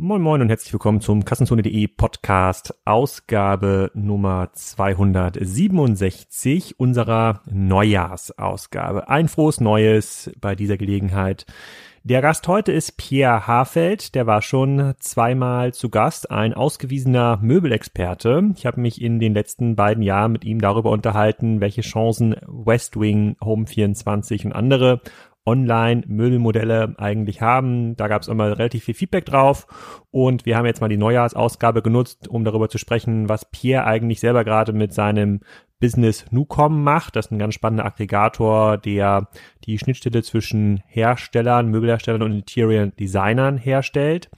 [0.00, 9.08] Moin Moin und herzlich willkommen zum Kassenzone.de Podcast, Ausgabe Nummer 267 unserer Neujahrsausgabe.
[9.08, 11.46] Ein frohes Neues bei dieser Gelegenheit.
[12.04, 18.52] Der Gast heute ist Pierre Hafeld, der war schon zweimal zu Gast, ein ausgewiesener Möbelexperte.
[18.56, 23.00] Ich habe mich in den letzten beiden Jahren mit ihm darüber unterhalten, welche Chancen West
[23.00, 25.00] Wing, Home 24 und andere
[25.48, 27.96] Online-Möbelmodelle eigentlich haben.
[27.96, 29.66] Da gab es immer relativ viel Feedback drauf
[30.10, 34.20] und wir haben jetzt mal die Neujahrsausgabe genutzt, um darüber zu sprechen, was Pierre eigentlich
[34.20, 35.40] selber gerade mit seinem
[35.80, 37.16] Business Nucom macht.
[37.16, 39.28] Das ist ein ganz spannender Aggregator, der
[39.64, 44.28] die Schnittstelle zwischen Herstellern, Möbelherstellern und Interior Designern herstellt.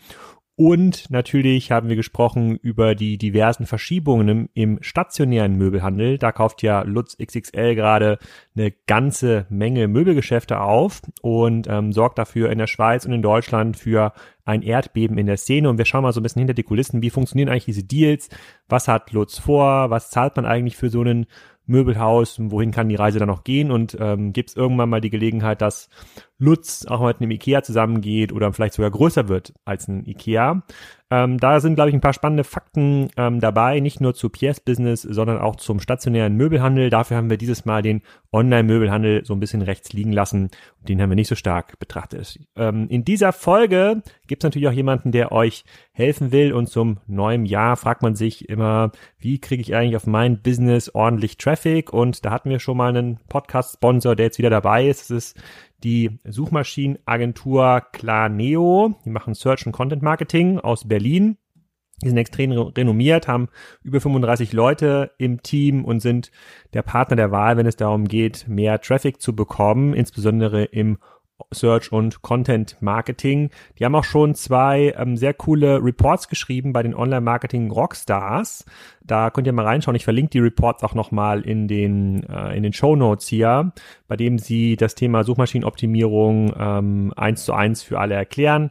[0.61, 6.19] Und natürlich haben wir gesprochen über die diversen Verschiebungen im, im, stationären Möbelhandel.
[6.19, 8.19] Da kauft ja Lutz XXL gerade
[8.55, 13.79] eine ganze Menge Möbelgeschäfte auf und ähm, sorgt dafür in der Schweiz und in Deutschland
[13.79, 14.13] für
[14.45, 15.71] ein Erdbeben in der Szene.
[15.71, 17.01] Und wir schauen mal so ein bisschen hinter die Kulissen.
[17.01, 18.29] Wie funktionieren eigentlich diese Deals?
[18.69, 19.89] Was hat Lutz vor?
[19.89, 21.25] Was zahlt man eigentlich für so einen
[21.65, 22.37] Möbelhaus?
[22.39, 23.71] Wohin kann die Reise dann noch gehen?
[23.71, 25.89] Und ähm, gibt es irgendwann mal die Gelegenheit, dass
[26.41, 30.63] Lutz auch mit einem Ikea zusammengeht oder vielleicht sogar größer wird als ein Ikea.
[31.13, 34.61] Ähm, da sind, glaube ich, ein paar spannende Fakten ähm, dabei, nicht nur zu Pierres
[34.61, 36.89] Business, sondern auch zum stationären Möbelhandel.
[36.89, 40.51] Dafür haben wir dieses Mal den Online-Möbelhandel so ein bisschen rechts liegen lassen.
[40.89, 42.39] Den haben wir nicht so stark betrachtet.
[42.55, 46.53] Ähm, in dieser Folge gibt es natürlich auch jemanden, der euch helfen will.
[46.53, 50.95] Und zum neuen Jahr fragt man sich immer, wie kriege ich eigentlich auf mein Business
[50.95, 51.93] ordentlich Traffic?
[51.93, 55.11] Und da hatten wir schon mal einen Podcast-Sponsor, der jetzt wieder dabei ist.
[55.11, 55.43] Das ist
[55.83, 58.95] die Suchmaschinenagentur Clarneo.
[59.05, 61.37] Die machen Search und Content Marketing aus Berlin.
[62.03, 63.49] Die sind extrem renommiert, haben
[63.83, 66.31] über 35 Leute im Team und sind
[66.73, 70.99] der Partner der Wahl, wenn es darum geht, mehr Traffic zu bekommen, insbesondere im
[71.53, 73.51] Search und Content Marketing.
[73.79, 78.65] Die haben auch schon zwei ähm, sehr coole Reports geschrieben bei den Online Marketing Rockstars.
[79.03, 79.97] Da könnt ihr mal reinschauen.
[79.97, 83.73] Ich verlinke die Reports auch nochmal in den, äh, in den Show Notes hier,
[84.09, 88.71] bei dem sie das Thema Suchmaschinenoptimierung ähm, eins zu eins für alle erklären.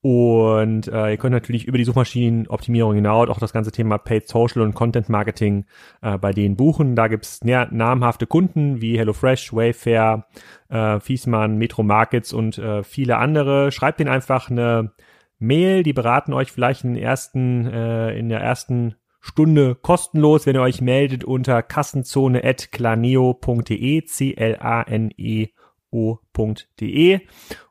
[0.00, 4.62] Und äh, ihr könnt natürlich über die Suchmaschinenoptimierung hinaus auch das ganze Thema Paid Social
[4.62, 5.64] und Content Marketing
[6.02, 6.94] äh, bei denen buchen.
[6.94, 10.28] Da gibt's namhafte Kunden wie HelloFresh, Wayfair,
[10.68, 13.72] äh, Fiesmann, Metro Markets und äh, viele andere.
[13.72, 14.92] Schreibt denen einfach eine
[15.40, 20.54] Mail, die beraten euch vielleicht in, den ersten, äh, in der ersten Stunde kostenlos, wenn
[20.54, 25.48] ihr euch meldet unter kassenzone.claneo.de, C-L-A-N-E-O.de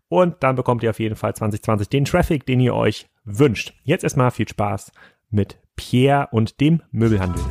[0.10, 3.74] und dann bekommt ihr auf jeden Fall 2020 den Traffic, den ihr euch wünscht.
[3.84, 4.92] Jetzt erstmal viel Spaß
[5.30, 7.44] mit Pierre und dem Möbelhandel.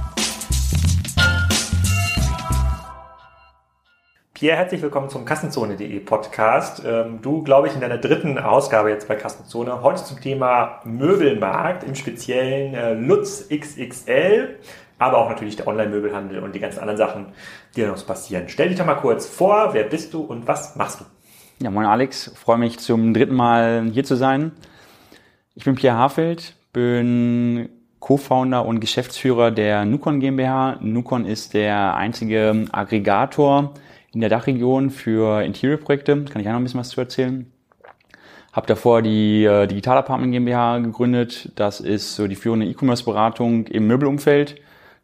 [4.35, 6.83] Pierre, herzlich willkommen zum Kassenzone.de Podcast.
[6.85, 9.81] Ähm, du, glaube ich, in deiner dritten Ausgabe jetzt bei Kassenzone.
[9.81, 14.59] Heute zum Thema Möbelmarkt, im speziellen äh, Lutz XXL,
[14.99, 17.27] aber auch natürlich der Online-Möbelhandel und die ganzen anderen Sachen,
[17.75, 18.49] die da noch passieren.
[18.49, 21.05] Stell dich doch mal kurz vor, wer bist du und was machst du?
[21.59, 24.53] Ja, moin Alex, freue mich zum dritten Mal hier zu sein.
[25.55, 30.77] Ich bin Pierre Hafeld, bin Co-Founder und Geschäftsführer der Nukon GmbH.
[30.83, 33.73] Nukon ist der einzige Aggregator
[34.13, 36.27] in der Dachregion für Interior-Projekte.
[36.27, 37.51] Kann ich auch noch ein bisschen was zu erzählen.
[38.53, 41.53] Habe davor die äh, Digital Apartment GmbH gegründet.
[41.55, 44.57] Das ist so die führende E-Commerce-Beratung im Möbelumfeld.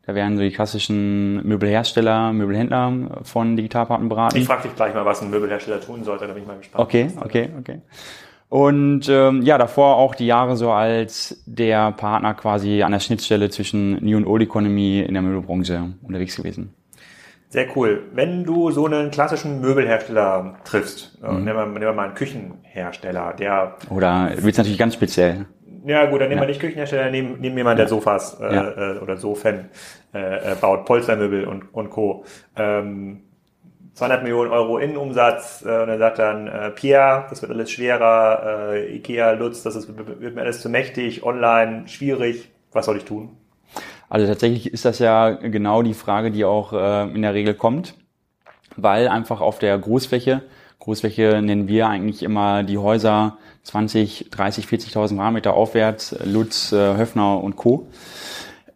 [0.05, 4.37] Da werden so die klassischen Möbelhersteller, Möbelhändler von Digitalpartner beraten.
[4.37, 6.83] Ich frage dich gleich mal, was ein Möbelhersteller tun sollte, da bin ich mal gespannt.
[6.83, 7.81] Okay, okay, okay.
[8.49, 13.49] Und ähm, ja, davor auch die Jahre so als der Partner quasi an der Schnittstelle
[13.49, 16.75] zwischen New und Old Economy in der Möbelbranche unterwegs gewesen.
[17.49, 18.03] Sehr cool.
[18.13, 21.45] Wenn du so einen klassischen Möbelhersteller triffst, äh, mhm.
[21.45, 23.77] nehmen, wir, nehmen wir mal einen Küchenhersteller, der...
[23.89, 25.47] Oder du natürlich ganz speziell?
[25.85, 29.17] Ja gut, dann nehmen wir nicht Küchenhersteller, nehmen, nehmen jemand, der Sofas äh, äh, oder
[29.17, 29.71] Sofen
[30.15, 32.25] äh, äh, baut, Polstermöbel und, und Co.
[32.57, 33.23] Ähm,
[33.95, 38.73] 200 Millionen Euro Innenumsatz äh, und er sagt dann, äh, Pierre, das wird alles schwerer,
[38.73, 43.05] äh, Ikea, Lutz, das ist, wird mir alles zu mächtig, online, schwierig, was soll ich
[43.05, 43.37] tun?
[44.09, 47.95] Also tatsächlich ist das ja genau die Frage, die auch äh, in der Regel kommt,
[48.77, 50.43] weil einfach auf der Großfläche,
[50.83, 57.41] Großfläche nennen wir eigentlich immer die Häuser 20, 30, 40.000 Quadratmeter aufwärts, Lutz, äh, Höfner
[57.41, 57.87] und Co.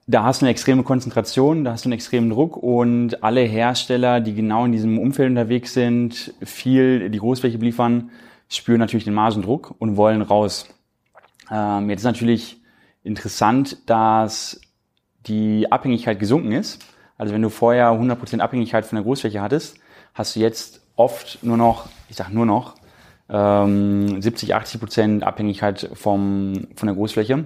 [0.07, 4.21] Da hast du eine extreme Konzentration, da hast du einen extremen Druck und alle Hersteller,
[4.21, 8.11] die genau in diesem Umfeld unterwegs sind, viel die Großfläche beliefern,
[8.49, 10.69] spüren natürlich den Margendruck und wollen raus.
[11.51, 12.63] Ähm, jetzt ist natürlich
[13.03, 14.61] interessant, dass
[15.27, 16.87] die Abhängigkeit gesunken ist.
[17.19, 19.81] Also wenn du vorher 100% Abhängigkeit von der Großfläche hattest,
[20.15, 22.75] hast du jetzt oft nur noch, ich sag nur noch,
[23.29, 27.45] ähm, 70, 80 Prozent Abhängigkeit vom, von der Großfläche,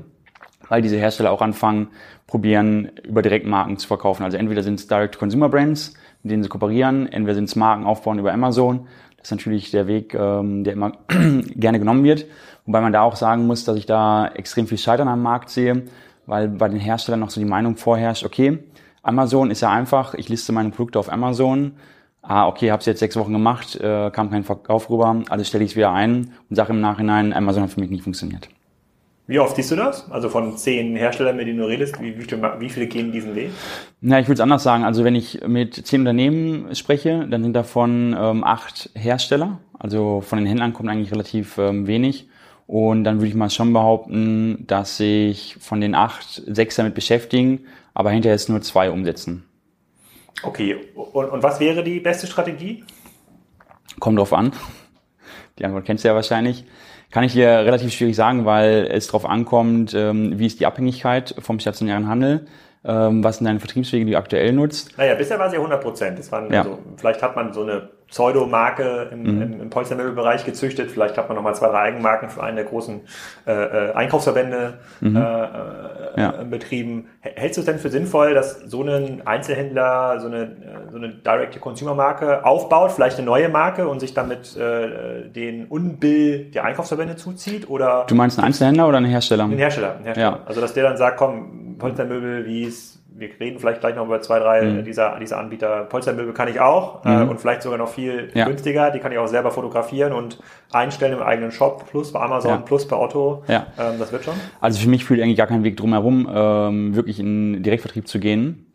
[0.69, 1.89] weil diese Hersteller auch anfangen,
[2.27, 4.23] probieren, über Direktmarken zu verkaufen.
[4.23, 8.33] Also entweder sind es Direct-Consumer-Brands, mit denen sie kooperieren, entweder sind es Marken aufbauen über
[8.33, 8.87] Amazon.
[9.17, 12.27] Das ist natürlich der Weg, ähm, der immer gerne genommen wird.
[12.67, 15.85] Wobei man da auch sagen muss, dass ich da extrem viel Scheitern am Markt sehe,
[16.27, 18.61] weil bei den Herstellern noch so die Meinung vorherrscht, okay,
[19.03, 21.73] Amazon ist ja einfach, ich liste meine Produkte auf Amazon,
[22.31, 25.65] ah, okay, habe es jetzt sechs Wochen gemacht, äh, kam kein Verkauf rüber, also stelle
[25.65, 28.49] ich es wieder ein und sage im Nachhinein, Amazon hat für mich nicht funktioniert.
[29.27, 30.11] Wie oft siehst du das?
[30.11, 33.51] Also von zehn Herstellern, mit denen du redest, wie, wie, viele, gehen diesen Weg?
[34.01, 34.85] Na, ich würde es anders sagen.
[34.85, 39.59] Also wenn ich mit zehn Unternehmen spreche, dann sind davon ähm, acht Hersteller.
[39.79, 42.29] Also von den Händlern kommt eigentlich relativ ähm, wenig.
[42.67, 47.61] Und dann würde ich mal schon behaupten, dass sich von den acht sechs damit beschäftigen,
[47.95, 49.45] aber hinterher ist nur zwei umsetzen.
[50.43, 52.85] Okay, und, und was wäre die beste Strategie?
[53.99, 54.53] Kommt drauf an.
[55.59, 56.65] Die Antwort kennst du ja wahrscheinlich.
[57.11, 61.35] Kann ich dir relativ schwierig sagen, weil es darauf ankommt, ähm, wie ist die Abhängigkeit
[61.39, 62.47] vom stationären Handel,
[62.85, 64.97] ähm, was sind deine Vertriebswege, die du aktuell nutzt.
[64.97, 66.21] Naja, bisher war es ja 100 Prozent.
[66.51, 66.61] ja.
[66.61, 69.43] also, vielleicht hat man so eine Pseudomarke im, mhm.
[69.43, 70.91] im, im Polstermöbelbereich gezüchtet.
[70.91, 73.03] Vielleicht hat man nochmal zwei, drei Eigenmarken für einen der großen
[73.47, 75.17] äh, äh, Einkaufsverbände mhm.
[75.17, 76.31] äh, äh, ja.
[76.43, 77.07] betrieben.
[77.21, 80.57] Hältst du es denn für sinnvoll, dass so ein Einzelhändler so eine,
[80.91, 86.65] so eine Direct-to-Consumer-Marke aufbaut, vielleicht eine neue Marke und sich damit äh, den Unbill der
[86.65, 87.71] Einkaufsverbände zuzieht?
[87.71, 89.45] Oder du meinst einen Einzelhändler oder einen Hersteller?
[89.45, 89.95] Einen Hersteller.
[89.95, 90.31] Einen Hersteller.
[90.31, 90.41] Ja.
[90.47, 94.21] Also dass der dann sagt, komm, Polstermöbel, wie es wir reden vielleicht gleich noch über
[94.21, 94.85] zwei, drei mhm.
[94.85, 95.85] dieser, dieser Anbieter.
[95.85, 97.23] Polstermöbel kann ich auch äh, mhm.
[97.23, 98.47] äh, und vielleicht sogar noch viel ja.
[98.47, 98.91] günstiger.
[98.91, 100.39] Die kann ich auch selber fotografieren und
[100.73, 102.57] einstellen im eigenen Shop, plus bei Amazon, ja.
[102.59, 103.43] plus bei Otto.
[103.49, 103.67] Ja.
[103.79, 104.35] Ähm, das wird schon.
[104.61, 108.67] Also für mich führt eigentlich gar kein Weg drumherum, ähm, wirklich in Direktvertrieb zu gehen.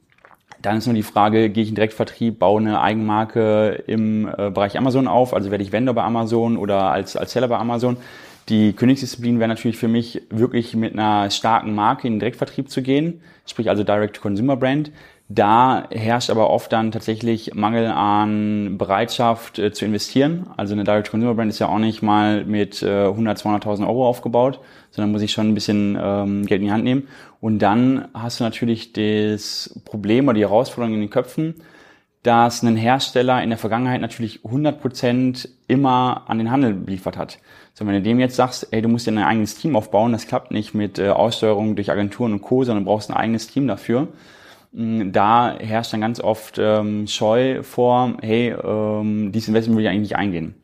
[0.61, 4.77] Dann ist nur die Frage, gehe ich in Direktvertrieb, baue eine Eigenmarke im äh, Bereich
[4.77, 7.97] Amazon auf, also werde ich Vendor bei Amazon oder als, als Seller bei Amazon.
[8.49, 12.83] Die Königsdisziplin wäre natürlich für mich, wirklich mit einer starken Marke in den Direktvertrieb zu
[12.83, 14.91] gehen, sprich also Direct-to-Consumer-Brand.
[15.27, 20.45] Da herrscht aber oft dann tatsächlich Mangel an Bereitschaft äh, zu investieren.
[20.55, 24.59] Also eine Direct-to-Consumer-Brand ist ja auch nicht mal mit äh, 100, 200.000 Euro aufgebaut,
[24.91, 27.07] sondern muss ich schon ein bisschen ähm, Geld in die Hand nehmen.
[27.41, 31.55] Und dann hast du natürlich das Problem oder die Herausforderung in den Köpfen,
[32.25, 37.37] dass ein Hersteller in der Vergangenheit natürlich 100% immer an den Handel beliefert hat.
[37.73, 40.25] So, wenn du dem jetzt sagst, ey, du musst dir ein eigenes Team aufbauen, das
[40.25, 43.67] klappt nicht mit äh, Aussteuerung durch Agenturen und Co., sondern du brauchst ein eigenes Team
[43.67, 44.07] dafür.
[44.71, 49.89] Mm, da herrscht dann ganz oft ähm, Scheu vor, hey, ähm, dieses Investment will ich
[49.89, 50.55] eigentlich nicht eingehen.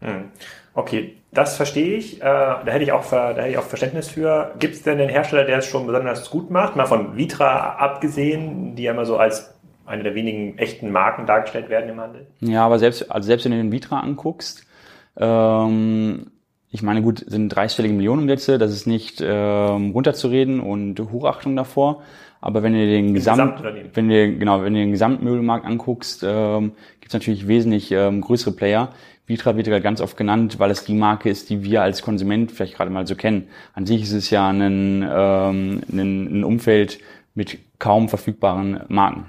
[0.00, 0.30] Hm.
[0.72, 2.22] Okay, das verstehe ich.
[2.22, 4.54] Äh, da hätte ich auch, da hätte ich auch Verständnis für.
[4.58, 6.76] Gibt es denn einen Hersteller, der es schon besonders gut macht?
[6.76, 9.55] Mal von Vitra abgesehen, die ja immer so als
[9.86, 12.26] eine der wenigen echten Marken dargestellt werden im Handel.
[12.40, 14.66] Ja, aber selbst, also selbst wenn du den Vitra anguckst,
[15.16, 16.30] ähm,
[16.70, 22.02] ich meine, gut, sind dreistellige Millionenumsätze, das ist nicht ähm, runterzureden und Hochachtung davor.
[22.40, 23.62] Aber wenn du den Gesamt,
[23.94, 28.54] wenn du genau, wenn du den Gesamtmöbelmarkt anguckst, ähm, gibt es natürlich wesentlich ähm, größere
[28.54, 28.92] Player.
[29.26, 32.52] Vitra wird ja ganz oft genannt, weil es die Marke ist, die wir als Konsument
[32.52, 33.48] vielleicht gerade mal so kennen.
[33.74, 37.00] An sich ist es ja ein, ähm, ein, ein Umfeld
[37.34, 39.26] mit kaum verfügbaren Marken.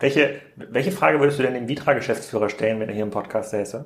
[0.00, 3.84] Welche, welche Frage würdest du denn dem Vitra-Geschäftsführer stellen, wenn er hier im Podcast säße?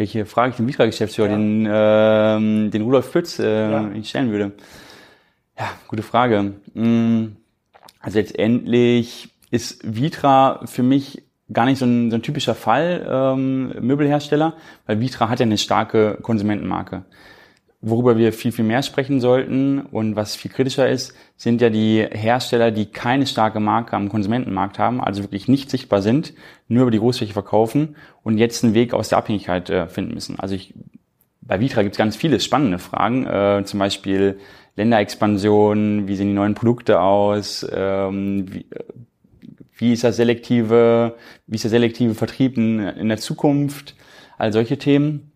[0.00, 1.36] welche Frage ich dem Vitra-Geschäftsführer, ja.
[1.36, 3.90] den, äh, den Rudolf Pütz, äh, ja.
[4.02, 4.52] stellen würde.
[5.58, 6.54] Ja, gute Frage.
[6.72, 7.36] Mm,
[8.00, 13.74] also letztendlich ist Vitra für mich gar nicht so ein, so ein typischer Fall ähm,
[13.80, 14.54] Möbelhersteller,
[14.86, 17.04] weil Vitra hat ja eine starke Konsumentenmarke.
[17.82, 22.06] Worüber wir viel, viel mehr sprechen sollten und was viel kritischer ist, sind ja die
[22.10, 26.34] Hersteller, die keine starke Marke am Konsumentenmarkt haben, also wirklich nicht sichtbar sind,
[26.68, 30.38] nur über die Großfläche verkaufen und jetzt einen Weg aus der Abhängigkeit äh, finden müssen.
[30.38, 30.74] Also ich,
[31.40, 34.38] bei Vitra gibt es ganz viele spannende Fragen, äh, zum Beispiel
[34.76, 38.84] Länderexpansion, wie sehen die neuen Produkte aus, ähm, wie, äh,
[39.72, 43.96] wie ist das selektive, wie ist der selektive Vertrieb in, in der Zukunft,
[44.36, 45.29] all solche Themen.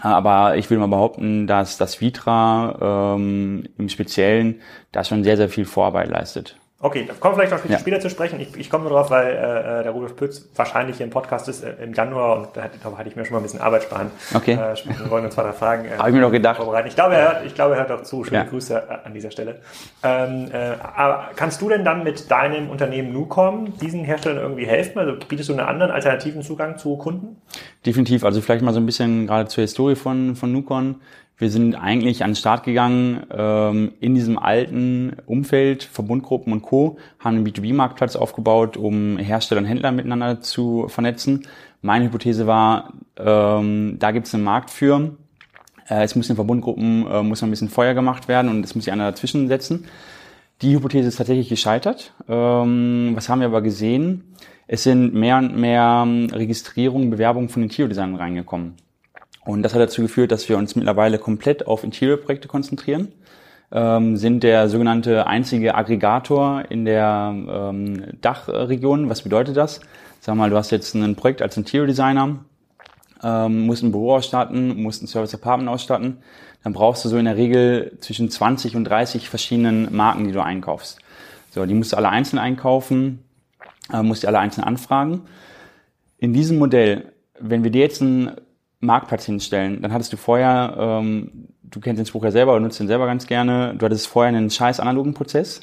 [0.00, 5.48] Aber ich will mal behaupten, dass das Vitra ähm, im Speziellen da schon sehr, sehr
[5.48, 6.56] viel Vorarbeit leistet.
[6.84, 7.78] Okay, da kommen wir vielleicht noch ja.
[7.78, 8.40] später zu sprechen.
[8.40, 11.62] Ich, ich komme nur drauf, weil äh, der Rudolf Pütz wahrscheinlich hier im Podcast ist
[11.62, 14.10] äh, im Januar und da, da hatte ich mir schon mal ein bisschen Arbeit sparen.
[14.34, 14.54] Okay.
[14.54, 16.56] Äh, wir wollen uns zwei, drei Fragen äh, Habe ich mir doch gedacht.
[16.56, 16.88] vorbereiten.
[16.88, 18.24] Ich glaube, er hört, ich glaube, er hört auch zu.
[18.24, 18.42] Schöne ja.
[18.42, 19.60] Grüße äh, an dieser Stelle.
[20.02, 24.98] Ähm, äh, aber kannst du denn dann mit deinem Unternehmen Nucom diesen Herstellern irgendwie helfen?
[24.98, 27.40] Also bietest du einen anderen alternativen Zugang zu Kunden?
[27.86, 28.24] Definitiv.
[28.24, 30.96] Also vielleicht mal so ein bisschen gerade zur Historie von, von Nucon.
[31.38, 36.98] Wir sind eigentlich an den Start gegangen ähm, in diesem alten Umfeld, Verbundgruppen und Co.,
[37.18, 41.46] haben einen B2B-Marktplatz aufgebaut, um Hersteller und Händler miteinander zu vernetzen,
[41.80, 45.16] Meine Hypothese war, ähm, da gibt es einen Markt für.
[45.88, 48.84] Äh, es muss in Verbundgruppen äh, muss ein bisschen Feuer gemacht werden und es muss
[48.84, 49.86] sich einer dazwischen setzen.
[50.62, 52.14] Die Hypothese ist tatsächlich gescheitert.
[52.28, 54.34] Ähm, was haben wir aber gesehen?
[54.68, 58.76] Es sind mehr und mehr ähm, Registrierungen, Bewerbungen von Interior-Designern reingekommen.
[59.44, 63.08] Und das hat dazu geführt, dass wir uns mittlerweile komplett auf Interior-Projekte konzentrieren
[63.72, 69.08] ähm, sind der sogenannte einzige Aggregator in der ähm, Dachregion.
[69.08, 69.80] Was bedeutet das?
[70.20, 72.44] Sag mal, du hast jetzt ein Projekt als Interior Designer,
[73.24, 76.18] ähm, musst ein Büro ausstatten, musst ein Service Apartment ausstatten,
[76.62, 80.42] dann brauchst du so in der Regel zwischen 20 und 30 verschiedenen Marken, die du
[80.42, 81.00] einkaufst.
[81.50, 83.24] So, die musst du alle einzeln einkaufen,
[83.92, 85.22] äh, musst du alle einzeln anfragen.
[86.18, 88.32] In diesem Modell, wenn wir dir jetzt einen
[88.82, 92.78] Marktplatz hinstellen, dann hattest du vorher ähm, du kennst den Spruch ja selber und nutzt
[92.78, 93.74] den selber ganz gerne.
[93.76, 95.60] Du hattest vorher einen scheiß analogen Prozess.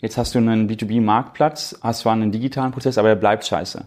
[0.00, 3.84] Jetzt hast du einen B2B-Marktplatz, hast zwar einen digitalen Prozess, aber der bleibt scheiße.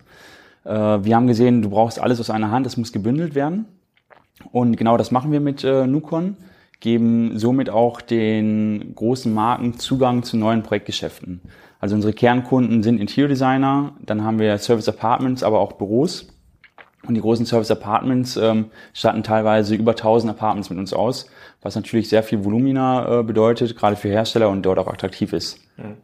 [0.66, 3.66] Äh, wir haben gesehen, du brauchst alles aus einer Hand, es muss gebündelt werden.
[4.52, 6.36] Und genau das machen wir mit äh, Nukon,
[6.80, 11.42] geben somit auch den großen Marken Zugang zu neuen Projektgeschäften.
[11.80, 16.28] Also unsere Kernkunden sind Interior Designer, dann haben wir Service Apartments, aber auch Büros.
[17.08, 21.30] Und die großen Service Apartments ähm, statten teilweise über 1000 Apartments mit uns aus,
[21.62, 25.60] was natürlich sehr viel Volumina äh, bedeutet, gerade für Hersteller und dort auch attraktiv ist.
[25.78, 25.98] Mhm.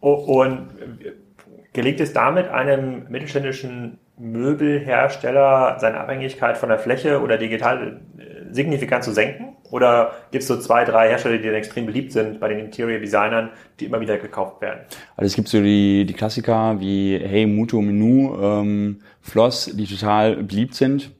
[0.00, 0.68] Und
[1.72, 9.04] gelingt es damit einem mittelständischen Möbelhersteller seine Abhängigkeit von der Fläche oder digital äh, signifikant
[9.04, 9.56] zu senken?
[9.70, 13.00] Oder gibt es so zwei, drei Hersteller, die dann extrem beliebt sind bei den Interior
[13.00, 13.48] Designern,
[13.80, 14.80] die immer wieder gekauft werden?
[15.16, 20.36] Also es gibt so die, die Klassiker wie Hey, Muto, Menu, ähm, Floss, die total
[20.42, 21.12] beliebt sind,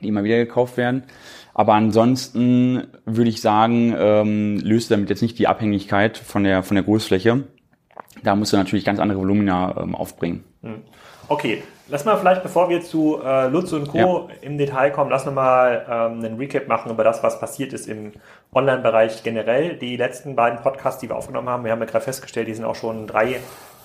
[0.00, 1.04] die immer wieder gekauft werden.
[1.52, 6.74] Aber ansonsten würde ich sagen, ähm, löst damit jetzt nicht die Abhängigkeit von der, von
[6.74, 7.44] der Großfläche.
[8.22, 10.44] Da musst du natürlich ganz andere Volumina ähm, aufbringen.
[10.62, 10.82] Hm.
[11.28, 13.98] Okay, lass mal vielleicht, bevor wir zu äh, Lutz und Co.
[13.98, 14.26] Ja.
[14.42, 17.86] im Detail kommen, lass uns mal ähm, einen Recap machen über das, was passiert ist
[17.86, 18.12] im
[18.52, 19.76] Online-Bereich generell.
[19.76, 22.64] Die letzten beiden Podcasts, die wir aufgenommen haben, wir haben ja gerade festgestellt, die sind
[22.64, 23.36] auch schon drei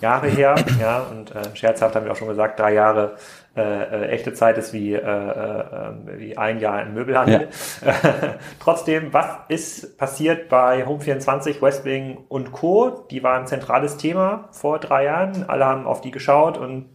[0.01, 0.55] Jahre her.
[0.79, 3.15] Ja, und äh, scherzhaft haben wir auch schon gesagt, drei Jahre
[3.55, 7.49] äh, äh, echte Zeit ist wie, äh, äh, wie ein Jahr im Möbelhandel.
[7.83, 7.93] Ja.
[8.59, 13.07] Trotzdem, was ist passiert bei Home24, Westwing und Co.?
[13.09, 15.45] Die waren ein zentrales Thema vor drei Jahren.
[15.49, 16.85] Alle haben auf die geschaut und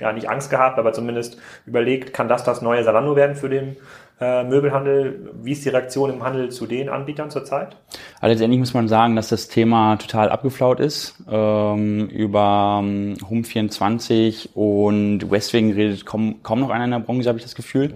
[0.00, 3.76] ja, nicht Angst gehabt, aber zumindest überlegt, kann das das neue Salando werden für den
[4.20, 5.30] äh, Möbelhandel?
[5.42, 7.76] Wie ist die Reaktion im Handel zu den Anbietern zurzeit?
[8.20, 11.22] Also letztendlich muss man sagen, dass das Thema total abgeflaut ist.
[11.30, 17.38] Ähm, über ähm, Home24 und Westwing redet kaum, kaum noch einer in der Branche, habe
[17.38, 17.94] ich das Gefühl.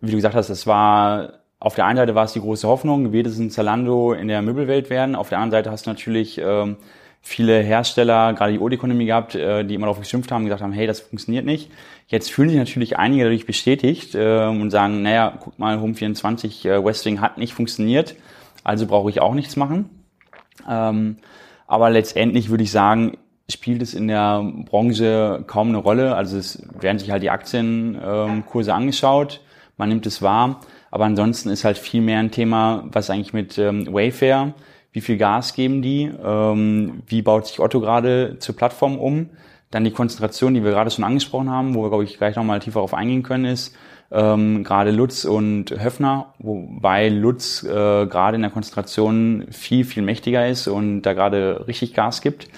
[0.00, 3.12] Wie du gesagt hast, es war auf der einen Seite war es die große Hoffnung,
[3.12, 5.14] wir sind Zalando in der Möbelwelt werden.
[5.14, 6.78] Auf der anderen Seite hast du natürlich ähm,
[7.22, 10.72] viele Hersteller, gerade die Old Economy gehabt, äh, die immer darauf geschimpft haben, gesagt haben,
[10.72, 11.70] hey, das funktioniert nicht.
[12.06, 16.84] Jetzt fühlen sich natürlich einige dadurch bestätigt äh, und sagen, naja, guck mal, Home24 äh,
[16.84, 18.16] Westwing hat nicht funktioniert,
[18.64, 19.90] also brauche ich auch nichts machen.
[20.68, 21.18] Ähm,
[21.66, 23.16] aber letztendlich würde ich sagen,
[23.48, 26.14] spielt es in der Branche kaum eine Rolle.
[26.14, 29.40] Also es werden sich halt die Aktienkurse ähm, angeschaut,
[29.76, 30.60] man nimmt es wahr,
[30.90, 34.54] aber ansonsten ist halt viel mehr ein Thema, was eigentlich mit ähm, Wayfair
[34.92, 39.30] wie viel Gas geben die, ähm, wie baut sich Otto gerade zur Plattform um.
[39.70, 42.58] Dann die Konzentration, die wir gerade schon angesprochen haben, wo wir, glaube ich, gleich nochmal
[42.58, 43.76] tiefer darauf eingehen können, ist
[44.10, 50.48] ähm, gerade Lutz und Höfner, wobei Lutz äh, gerade in der Konzentration viel, viel mächtiger
[50.48, 52.48] ist und da gerade richtig Gas gibt.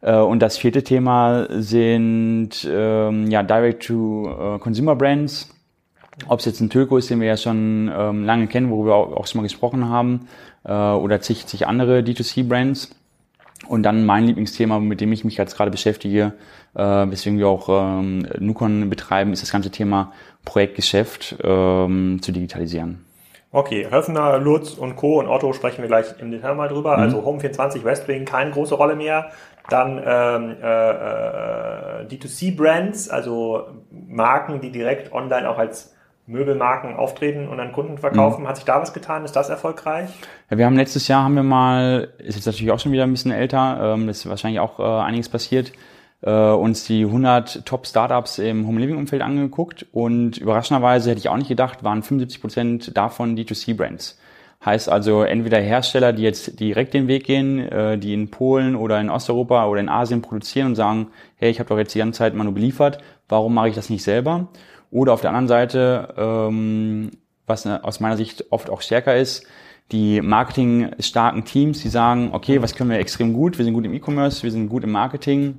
[0.00, 5.56] Äh, und das vierte Thema sind ähm, ja, Direct-to-Consumer-Brands.
[6.28, 9.16] Ob es jetzt ein Töko ist, den wir ja schon ähm, lange kennen, worüber wir
[9.16, 10.28] auch schon mal gesprochen haben,
[10.64, 12.96] äh, oder zig, zig andere D2C-Brands.
[13.68, 16.32] Und dann mein Lieblingsthema, mit dem ich mich jetzt gerade beschäftige,
[16.74, 20.12] äh, weswegen wir auch ähm, Nukon betreiben, ist das ganze Thema
[20.44, 23.04] Projektgeschäft ähm, zu digitalisieren.
[23.52, 25.18] Okay, Höfner, Lutz und Co.
[25.18, 26.96] und Otto sprechen wir gleich im Detail mal drüber.
[26.96, 27.02] Mhm.
[27.02, 29.30] Also Home24, Westwing, keine große Rolle mehr.
[29.68, 35.94] Dann ähm, äh, äh, D2C-Brands, also Marken, die direkt online auch als
[36.30, 38.42] Möbelmarken auftreten und an Kunden verkaufen.
[38.42, 38.48] Mhm.
[38.48, 39.24] Hat sich da was getan?
[39.24, 40.10] Ist das erfolgreich?
[40.48, 43.10] Ja, wir haben letztes Jahr haben wir mal, ist jetzt natürlich auch schon wieder ein
[43.10, 45.72] bisschen älter, ähm, ist wahrscheinlich auch äh, einiges passiert,
[46.22, 51.28] äh, uns die 100 Top Startups im Home Living Umfeld angeguckt und überraschenderweise hätte ich
[51.28, 54.18] auch nicht gedacht, waren 75 Prozent davon D2C Brands.
[54.64, 59.00] Heißt also entweder Hersteller, die jetzt direkt den Weg gehen, äh, die in Polen oder
[59.00, 62.18] in Osteuropa oder in Asien produzieren und sagen, hey, ich habe doch jetzt die ganze
[62.18, 64.48] Zeit mal nur beliefert, warum mache ich das nicht selber?
[64.90, 67.10] Oder auf der anderen Seite, ähm,
[67.46, 69.46] was aus meiner Sicht oft auch stärker ist,
[69.92, 73.58] die marketing-starken Teams, die sagen, okay, was können wir extrem gut?
[73.58, 75.58] Wir sind gut im E-Commerce, wir sind gut im Marketing.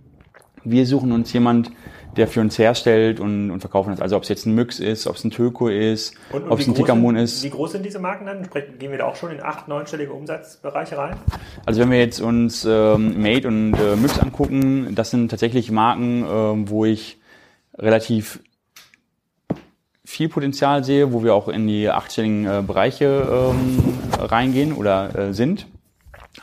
[0.63, 1.71] Wir suchen uns jemand,
[2.15, 3.99] der für uns herstellt und, und verkaufen das.
[4.01, 6.59] Also ob es jetzt ein Myx ist, ob es ein Töko ist, Und, und ob
[6.59, 7.43] es ein sind- ist.
[7.43, 8.45] Wie groß sind diese Marken dann?
[8.45, 11.15] Sprich, Gehen wir da auch schon in acht, neunstellige Umsatzbereiche rein?
[11.65, 16.25] Also wenn wir jetzt uns ähm, Made und äh, Myx angucken, das sind tatsächlich Marken,
[16.29, 17.19] ähm, wo ich
[17.77, 18.41] relativ
[20.11, 23.79] viel Potenzial sehe, wo wir auch in die achtstelligen äh, Bereiche ähm,
[24.19, 25.67] reingehen oder äh, sind.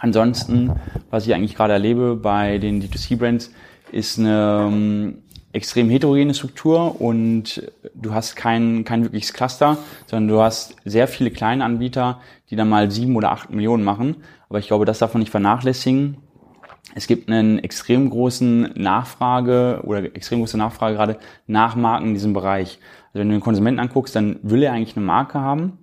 [0.01, 0.73] Ansonsten,
[1.11, 3.53] was ich eigentlich gerade erlebe bei den D2C-Brands,
[3.93, 5.19] ist eine ähm,
[5.53, 11.31] extrem heterogene Struktur und du hast kein, kein wirkliches Cluster, sondern du hast sehr viele
[11.31, 14.17] kleine Anbieter, die dann mal sieben oder acht Millionen machen.
[14.49, 16.17] Aber ich glaube, das darf man nicht vernachlässigen.
[16.95, 22.33] Es gibt einen extrem großen Nachfrage oder extrem große Nachfrage gerade nach Marken in diesem
[22.33, 22.79] Bereich.
[23.09, 25.79] Also wenn du den Konsumenten anguckst, dann will er eigentlich eine Marke haben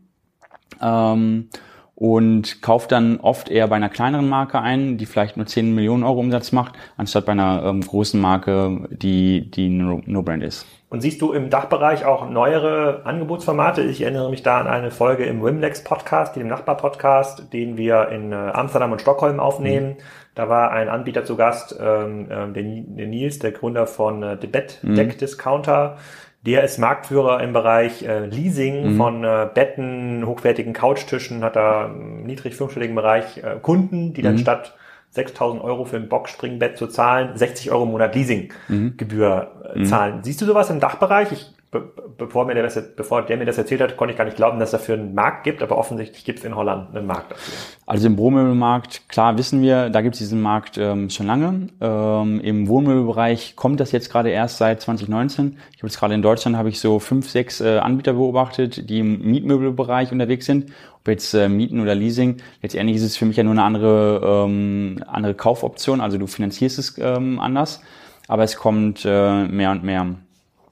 [0.81, 1.49] ähm,
[1.95, 6.03] und kauft dann oft eher bei einer kleineren Marke ein, die vielleicht nur 10 Millionen
[6.03, 10.65] Euro Umsatz macht, anstatt bei einer ähm, großen Marke, die die No- No-Brand ist.
[10.89, 13.81] Und siehst du im Dachbereich auch neuere Angebotsformate?
[13.81, 18.31] Ich erinnere mich da an eine Folge im Wimlex Podcast, dem Nachbar-Podcast, den wir in
[18.31, 19.95] äh, Amsterdam und Stockholm aufnehmen.
[20.35, 24.37] Da war ein Anbieter zu Gast, ähm, ähm, der, der Nils, der Gründer von äh,
[24.39, 25.97] The Bed Deck Discounter.
[26.45, 32.23] Der ist Marktführer im Bereich äh, Leasing von äh, Betten, hochwertigen Couchtischen, hat da im
[32.23, 34.75] niedrig fünfstelligen Bereich äh, Kunden, die dann statt
[35.11, 40.19] 6000 Euro für ein Boxspringbett zu zahlen, 60 Euro im Monat Leasinggebühr äh, zahlen.
[40.23, 41.31] Siehst du sowas im Dachbereich?
[41.31, 44.17] Ich, be be- bevor, mir der, das, bevor der mir das erzählt hat, konnte ich
[44.17, 46.95] gar nicht glauben, dass es dafür einen Markt gibt, aber offensichtlich gibt es in Holland
[46.95, 47.53] einen Markt dafür.
[47.85, 51.67] Also im Wohnmöbelmarkt, klar wissen wir, da gibt es diesen Markt ähm, schon lange.
[51.81, 55.57] Ähm, Im Wohnmöbelbereich kommt das jetzt gerade erst seit 2019.
[55.71, 58.99] Ich habe jetzt gerade in Deutschland habe ich so fünf, sechs äh, Anbieter beobachtet, die
[58.99, 60.71] im Mietmöbelbereich unterwegs sind.
[61.01, 62.37] Ob jetzt äh, Mieten oder Leasing.
[62.63, 66.01] Letztendlich ist es für mich ja nur eine andere, ähm, andere Kaufoption.
[66.01, 67.81] Also du finanzierst es ähm, anders,
[68.27, 70.15] aber es kommt äh, mehr und mehr.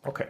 [0.04, 0.26] Okay.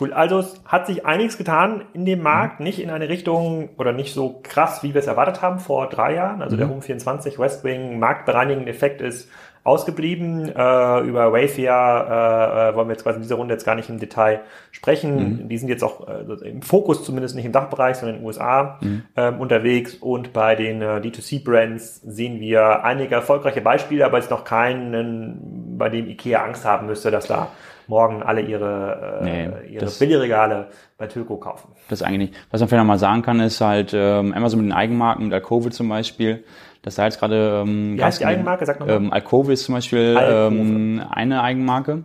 [0.00, 0.12] Cool.
[0.12, 4.14] Also es hat sich einiges getan in dem Markt, nicht in eine Richtung oder nicht
[4.14, 6.42] so krass, wie wir es erwartet haben vor drei Jahren.
[6.42, 9.28] Also der Home 24 Westwing marktbereinigende Effekt ist
[9.64, 10.48] ausgeblieben.
[10.48, 13.88] Äh, über Wayfair äh, äh, wollen wir jetzt quasi in dieser Runde jetzt gar nicht
[13.88, 14.40] im Detail
[14.70, 15.48] sprechen.
[15.48, 18.80] Die sind jetzt auch äh, im Fokus, zumindest nicht im Dachbereich, sondern in den USA
[19.16, 19.94] ähm, unterwegs.
[19.94, 25.88] Und bei den äh, D2C-Brands sehen wir einige erfolgreiche Beispiele, aber jetzt noch keinen, bei
[25.88, 27.48] dem IKEA Angst haben müsste, dass da
[27.86, 30.68] morgen alle ihre, äh, Nee, ihre das- Billigregale
[30.98, 31.72] bei Töko kaufen.
[31.88, 32.34] Das eigentlich nicht.
[32.50, 35.34] Was man vielleicht noch mal sagen kann, ist halt ähm, Amazon mit den Eigenmarken, mit
[35.34, 36.44] Alcove zum Beispiel,
[36.82, 38.64] dass da jetzt gerade ähm, Wie heißt die Eigenmarke?
[38.66, 38.96] Sag nochmal.
[38.96, 40.54] Ähm, Alcove ist zum Beispiel Alcove.
[40.56, 42.04] ähm, eine Eigenmarke.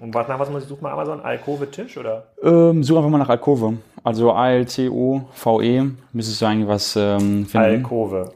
[0.00, 1.20] Und was, nach was muss ich suchen bei Amazon?
[1.22, 2.26] Alkove Tisch oder?
[2.42, 3.78] Ähm, such einfach mal nach Alcove.
[4.04, 7.56] Also A-L-C-O-V-E müsstest du eigentlich was ähm, finden.
[7.56, 8.32] Alkove.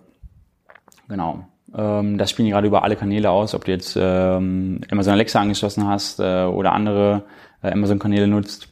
[1.08, 1.40] Genau.
[1.76, 5.40] Ähm, das spielen die gerade über alle Kanäle aus, ob du jetzt ähm, Amazon Alexa
[5.40, 7.22] angeschlossen hast äh, oder andere
[7.62, 8.68] äh, Amazon-Kanäle nutzt.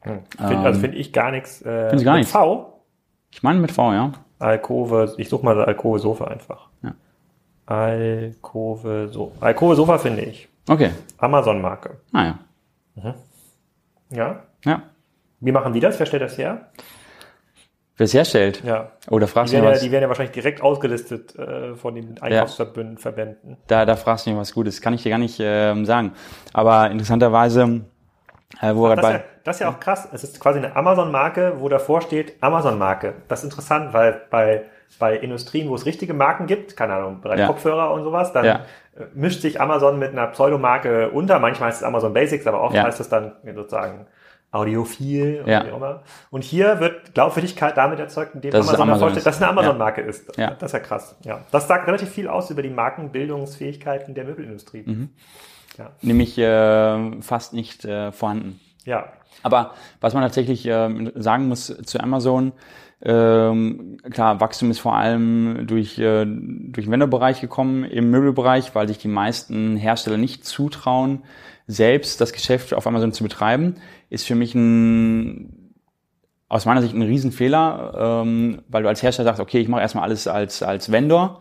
[0.00, 0.20] Hm.
[0.36, 1.62] Find, also finde ich gar nichts.
[1.62, 2.32] Äh, Findest gar mit nichts?
[2.32, 2.82] V?
[3.30, 4.12] Ich meine mit V, ja.
[4.38, 6.68] Alkove, ich suche mal Alkove Sofa einfach.
[6.82, 6.94] Ja.
[7.66, 9.46] Alkove Sofa.
[9.46, 10.48] Alkove Sofa finde ich.
[10.68, 10.90] Okay.
[11.18, 12.00] Amazon-Marke.
[12.10, 12.38] Naja.
[14.10, 14.42] Ja.
[14.64, 14.82] Ja.
[15.40, 15.98] Wie machen die das?
[15.98, 16.68] Wer stellt das her?
[17.96, 18.62] Wer es herstellt?
[18.64, 18.92] Ja.
[19.10, 19.80] Die fragst du werden, mich ja, was.
[19.80, 23.58] die werden ja wahrscheinlich direkt ausgelistet äh, von den Einkaufsverbünden, Verbänden.
[23.66, 24.80] Da, da fragst du mich was Gutes.
[24.80, 26.12] Kann ich dir gar nicht ähm, sagen.
[26.54, 27.82] Aber interessanterweise,
[28.62, 30.08] äh, wo wir Das ist, ja, bei, das ist ja auch krass.
[30.10, 33.14] Es ist quasi eine Amazon-Marke, wo davor steht Amazon-Marke.
[33.28, 34.64] Das ist interessant, weil bei,
[34.98, 37.46] bei Industrien, wo es richtige Marken gibt, keine Ahnung, Bereich Ja.
[37.46, 38.60] Kopfhörer und sowas, dann Ja.
[39.12, 41.38] mischt sich Amazon mit einer Pseudomarke unter.
[41.40, 42.84] Manchmal heißt es Amazon Basics, aber oft Ja.
[42.84, 44.06] heißt es dann sozusagen
[44.52, 45.64] Audiophil Ja.
[45.66, 46.02] wie auch immer.
[46.30, 49.26] Und hier wird Glaubwürdigkeit damit erzeugt, indem Dass es Amazon ist.
[49.26, 50.36] dass es eine Amazon-Marke ist.
[50.36, 50.50] Ja.
[50.52, 51.16] Das ist ja krass.
[51.24, 51.40] Ja.
[51.50, 54.84] Das sagt relativ viel aus über die Markenbildungsfähigkeiten der Möbelindustrie.
[54.86, 55.08] Mhm.
[55.78, 55.90] Ja.
[56.02, 58.60] nämlich äh, fast nicht äh, vorhanden.
[58.84, 59.06] ja.
[59.42, 62.52] Aber was man tatsächlich ähm, sagen muss zu Amazon,
[63.02, 68.86] ähm, klar, Wachstum ist vor allem durch, äh, durch den Vendorbereich gekommen, im Möbelbereich, weil
[68.86, 71.22] sich die meisten Hersteller nicht zutrauen,
[71.66, 73.76] selbst das Geschäft auf Amazon zu betreiben,
[74.10, 75.62] ist für mich ein
[76.52, 80.04] aus meiner Sicht ein Riesenfehler, ähm, weil du als Hersteller sagst, okay, ich mache erstmal
[80.04, 81.40] alles als, als Vendor,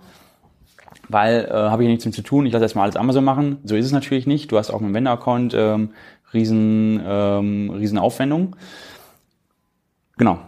[1.09, 3.57] weil äh, habe ich nichts mit zu tun, ich lasse erstmal alles Amazon machen.
[3.65, 4.53] So ist es natürlich nicht.
[4.53, 5.89] Du hast auch dem Vendor-Account ähm,
[6.33, 8.55] riesen, ähm, riesen Aufwendung.
[10.15, 10.39] Genau.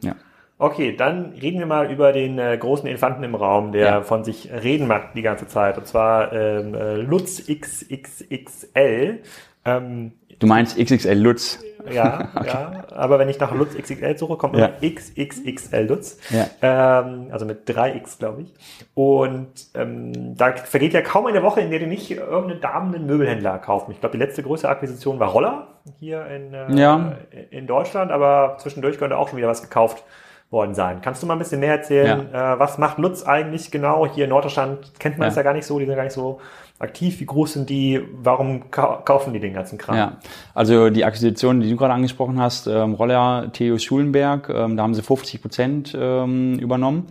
[0.00, 0.16] Ja.
[0.60, 4.00] Okay, dann reden wir mal über den äh, großen Elefanten im Raum, der Ja.
[4.02, 5.78] von sich reden macht die ganze Zeit.
[5.78, 9.20] Und zwar ähm, äh, Lutz XXXL.
[9.64, 11.60] Ähm, du meinst XXL Lutz?
[11.92, 12.46] Ja, okay.
[12.48, 12.72] ja.
[12.90, 14.68] Aber wenn ich nach Lutz XXL suche, kommt ja.
[14.84, 16.18] XXXL Lutz.
[16.30, 16.48] Ja.
[16.60, 18.52] Ähm, also mit 3X, glaube ich.
[18.94, 23.58] Und ähm, da vergeht ja kaum eine Woche, in der du nicht irgendeinen damenden Möbelhändler
[23.58, 23.92] kaufen.
[23.92, 25.68] Ich glaube, die letzte größere Akquisition war Roller
[26.00, 27.12] hier in, äh, ja.
[27.50, 30.02] in Deutschland, aber zwischendurch könnte auch schon wieder was gekauft
[30.50, 31.00] worden sein.
[31.02, 32.54] Kannst du mal ein bisschen mehr erzählen, ja.
[32.54, 34.06] äh, was macht Lutz eigentlich genau?
[34.06, 35.40] Hier in Norddeutschland kennt man es ja.
[35.40, 36.40] ja gar nicht so, die sind gar nicht so
[36.78, 37.20] aktiv?
[37.20, 38.00] Wie groß sind die?
[38.22, 39.96] Warum kaufen die den ganzen Kram?
[39.96, 40.18] Ja,
[40.54, 44.94] also die Akquisition, die du gerade angesprochen hast, ähm, Roller Theo Schulenberg, ähm, da haben
[44.94, 47.08] sie 50 Prozent ähm, übernommen.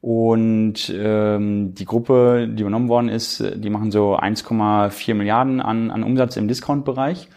[0.00, 6.04] Und ähm, die Gruppe, die übernommen worden ist, die machen so 1,4 Milliarden an, an
[6.04, 7.28] Umsatz im Discount-Bereich.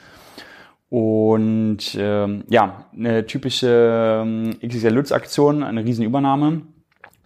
[0.91, 6.47] Und ähm, ja, eine typische ähm, XXL Lutz-Aktion, eine Riesenübernahme.
[6.47, 6.65] Und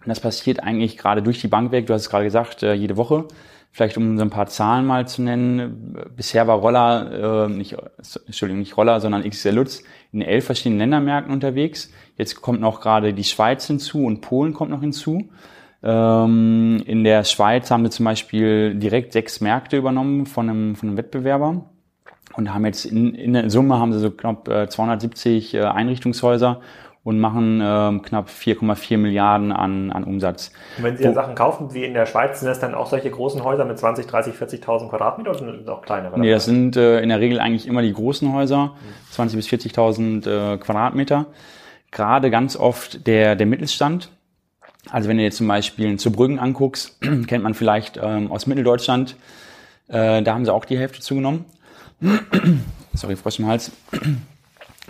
[0.06, 2.96] das passiert eigentlich gerade durch die Bank weg, du hast es gerade gesagt, äh, jede
[2.96, 3.26] Woche.
[3.72, 5.96] Vielleicht um so ein paar Zahlen mal zu nennen.
[6.14, 7.76] Bisher war Roller, äh, nicht,
[8.26, 11.90] Entschuldigung, nicht Roller, sondern XXL Lutz in elf verschiedenen Ländermärkten unterwegs.
[12.16, 15.28] Jetzt kommt noch gerade die Schweiz hinzu und Polen kommt noch hinzu.
[15.82, 20.90] Ähm, in der Schweiz haben wir zum Beispiel direkt sechs Märkte übernommen von einem, von
[20.90, 21.68] einem Wettbewerber
[22.34, 26.60] und haben jetzt in, in der Summe haben sie so knapp äh, 270 äh, Einrichtungshäuser
[27.06, 30.50] und machen ähm, knapp 4,4 Milliarden an, an Umsatz.
[30.76, 33.08] Und wenn Sie Wo, Sachen kaufen, wie in der Schweiz, sind das dann auch solche
[33.10, 36.18] großen Häuser mit 20, 30, 40.000 Quadratmeter oder sind das auch kleinere?
[36.18, 38.72] Nee, das sind äh, in der Regel eigentlich immer die großen Häuser,
[39.12, 41.26] 20 bis 40.000 äh, Quadratmeter.
[41.92, 44.10] Gerade ganz oft der, der Mittelstand.
[44.90, 49.14] Also wenn du jetzt zum Beispiel zu Brüggen anguckst, kennt man vielleicht ähm, aus Mitteldeutschland,
[49.86, 51.44] äh, da haben sie auch die Hälfte zugenommen.
[52.94, 53.72] Sorry, Frosch im Hals.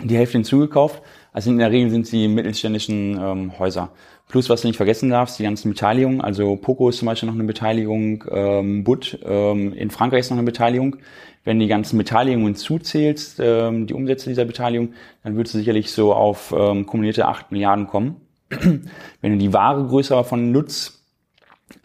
[0.03, 1.01] Die Hälfte hinzugekauft.
[1.33, 3.91] Also in der Regel sind sie mittelständischen ähm, Häuser.
[4.27, 6.19] Plus, was du nicht vergessen darfst, die ganzen Beteiligungen.
[6.19, 10.37] Also Poco ist zum Beispiel noch eine Beteiligung, ähm, Butt ähm, in Frankreich ist noch
[10.37, 10.97] eine Beteiligung.
[11.45, 14.93] Wenn du die ganzen Beteiligungen zuzählst, ähm, die Umsätze dieser Beteiligung,
[15.23, 18.17] dann würdest du sicherlich so auf ähm, kumulierte 8 Milliarden kommen.
[18.49, 21.03] Wenn du die wahre Größe von Lutz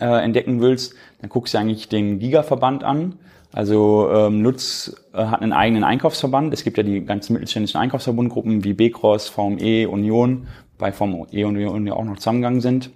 [0.00, 3.18] äh, entdecken willst, dann guckst du eigentlich den Giga-Verband an.
[3.52, 6.54] Also ähm, Lutz äh, hat einen eigenen Einkaufsverband.
[6.54, 11.86] Es gibt ja die ganzen mittelständischen Einkaufsverbundgruppen wie B-Cross, VME, Union, bei VME und Union
[11.86, 12.90] ja auch noch zusammengegangen sind.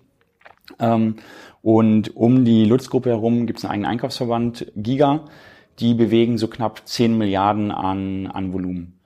[0.81, 1.17] Ähm,
[1.63, 5.25] und um die Lutz-Gruppe herum gibt es einen eigenen Einkaufsverband, Giga.
[5.79, 8.99] Die bewegen so knapp 10 Milliarden an, an Volumen.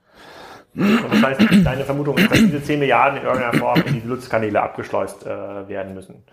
[0.73, 4.07] Und das heißt, deine Vermutung ist, dass diese 10 Milliarden in irgendeiner Form in die
[4.07, 6.23] Lutz-Kanäle abgeschleust äh, werden müssen.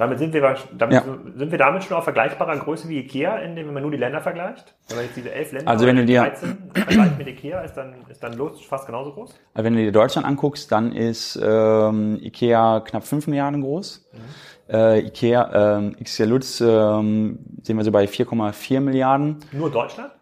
[0.00, 1.04] Damit sind wir, damit, ja.
[1.36, 4.22] sind wir damit schon auf vergleichbarer Größe wie Ikea, indem wenn man nur die Länder
[4.22, 4.74] vergleicht?
[4.88, 7.74] Wenn man jetzt diese elf Länder also wenn du dir 13 vergleicht mit Ikea, ist
[7.74, 9.38] dann, ist dann Los fast genauso groß?
[9.52, 14.08] Also wenn du dir Deutschland anguckst, dann ist ähm, Ikea knapp 5 Milliarden groß.
[14.10, 14.74] Mhm.
[14.74, 19.36] Äh, Ikea, ähm, XL Lutz ähm, sehen wir so bei 4,4 Milliarden.
[19.52, 20.12] Nur Deutschland?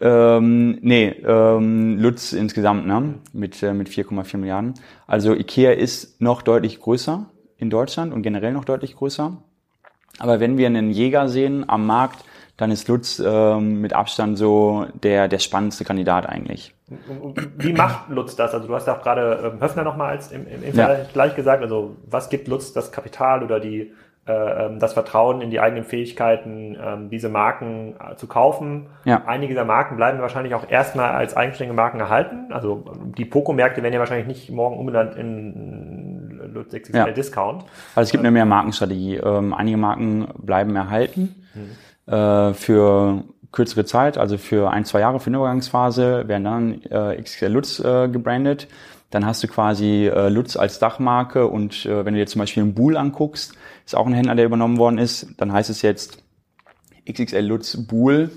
[0.00, 3.20] Ähm, nee, ähm, Lutz insgesamt, ne?
[3.32, 4.74] Mit, äh, mit 4,4 Milliarden.
[5.06, 9.36] Also Ikea ist noch deutlich größer in Deutschland und generell noch deutlich größer.
[10.18, 12.24] Aber wenn wir einen Jäger sehen am Markt,
[12.56, 16.74] dann ist Lutz ähm, mit Abstand so der, der spannendste Kandidat eigentlich.
[17.58, 18.54] Wie macht Lutz das?
[18.54, 20.96] Also du hast ja auch gerade ähm, Höfner nochmal als im, im, im ja.
[21.12, 21.62] gleich gesagt.
[21.62, 23.92] Also was gibt Lutz das Kapital oder die
[24.26, 24.32] äh,
[24.66, 28.88] ähm, das Vertrauen in die eigenen Fähigkeiten, ähm, diese Marken äh, zu kaufen.
[29.04, 29.22] Ja.
[29.24, 32.52] Einige dieser Marken bleiben wahrscheinlich auch erstmal als eigenständige Marken erhalten.
[32.52, 32.84] Also
[33.16, 36.05] die Poco-Märkte werden ja wahrscheinlich nicht morgen umbenannt in
[36.56, 37.10] Lutz ja.
[37.10, 37.64] Discount.
[37.94, 39.16] Also es gibt eine mehr Markenstrategie.
[39.16, 42.12] Ähm, einige Marken bleiben erhalten mhm.
[42.12, 47.22] äh, für kürzere Zeit, also für ein, zwei Jahre für eine Übergangsphase, werden dann äh,
[47.22, 48.68] XXL Lutz äh, gebrandet.
[49.10, 52.62] Dann hast du quasi äh, Lutz als Dachmarke und äh, wenn du dir zum Beispiel
[52.62, 56.22] einen Buhl anguckst, ist auch ein Händler, der übernommen worden ist, dann heißt es jetzt
[57.10, 58.30] XXL Lutz Buhl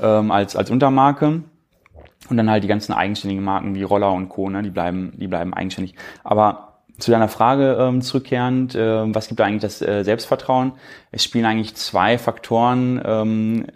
[0.00, 1.42] ähm, als, als Untermarke.
[2.28, 5.26] Und dann halt die ganzen eigenständigen Marken wie Roller und Co., ne, die bleiben, die
[5.26, 5.96] bleiben eigenständig.
[6.22, 10.72] Aber zu deiner Frage ähm, zurückkehrend, äh, was gibt da eigentlich das äh, Selbstvertrauen?
[11.10, 13.66] Es spielen eigentlich zwei Faktoren ähm,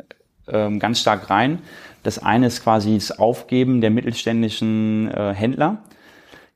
[0.49, 1.61] ähm, ganz stark rein.
[2.03, 5.79] Das eine ist quasi das Aufgeben der mittelständischen äh, Händler.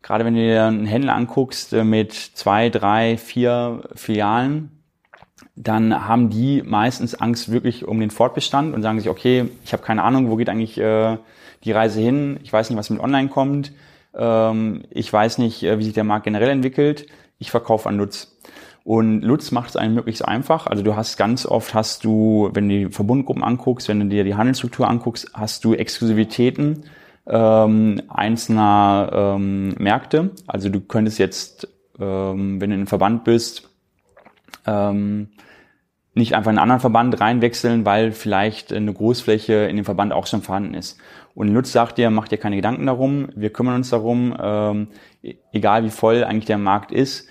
[0.03, 4.71] Gerade wenn du dir einen Händler anguckst äh, mit zwei, drei, vier Filialen,
[5.57, 9.83] dann haben die meistens Angst wirklich um den Fortbestand und sagen sich, okay, ich habe
[9.83, 11.19] keine Ahnung, wo geht eigentlich äh,
[11.65, 13.73] die Reise hin, ich weiß nicht, was mit Online kommt,
[14.15, 17.07] ähm, ich weiß nicht, äh, wie sich der Markt generell entwickelt,
[17.39, 18.39] ich verkaufe an Lutz.
[18.85, 20.67] Und Lutz macht es einem möglichst einfach.
[20.67, 24.25] Also du hast ganz oft, hast du, wenn du die Verbundgruppen anguckst, wenn du dir
[24.25, 26.85] die Handelsstruktur anguckst, hast du Exklusivitäten
[27.27, 30.31] ähm, einzelner ähm, Märkte.
[30.47, 31.69] Also du könntest jetzt,
[31.99, 33.69] ähm, wenn du in einem Verband bist,
[34.67, 35.29] ähm,
[36.15, 40.27] nicht einfach in einen anderen Verband reinwechseln, weil vielleicht eine Großfläche in dem Verband auch
[40.27, 40.99] schon vorhanden ist.
[41.35, 44.89] Und Lutz sagt dir, mach dir keine Gedanken darum, wir kümmern uns darum, ähm,
[45.23, 47.29] e-, egal wie voll eigentlich der Markt ist,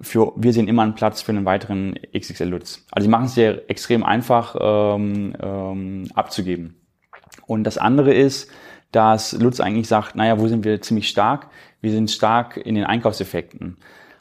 [0.00, 2.84] für, wir sehen immer einen Platz für einen weiteren XXL Lutz.
[2.90, 6.76] Also sie machen es dir extrem einfach ähm, ähm, abzugeben.
[7.46, 8.50] Und das andere ist,
[8.92, 11.48] dass Lutz eigentlich sagt, naja, wo sind wir ziemlich stark?
[11.80, 13.76] Wir sind stark in den Einkaufseffekten.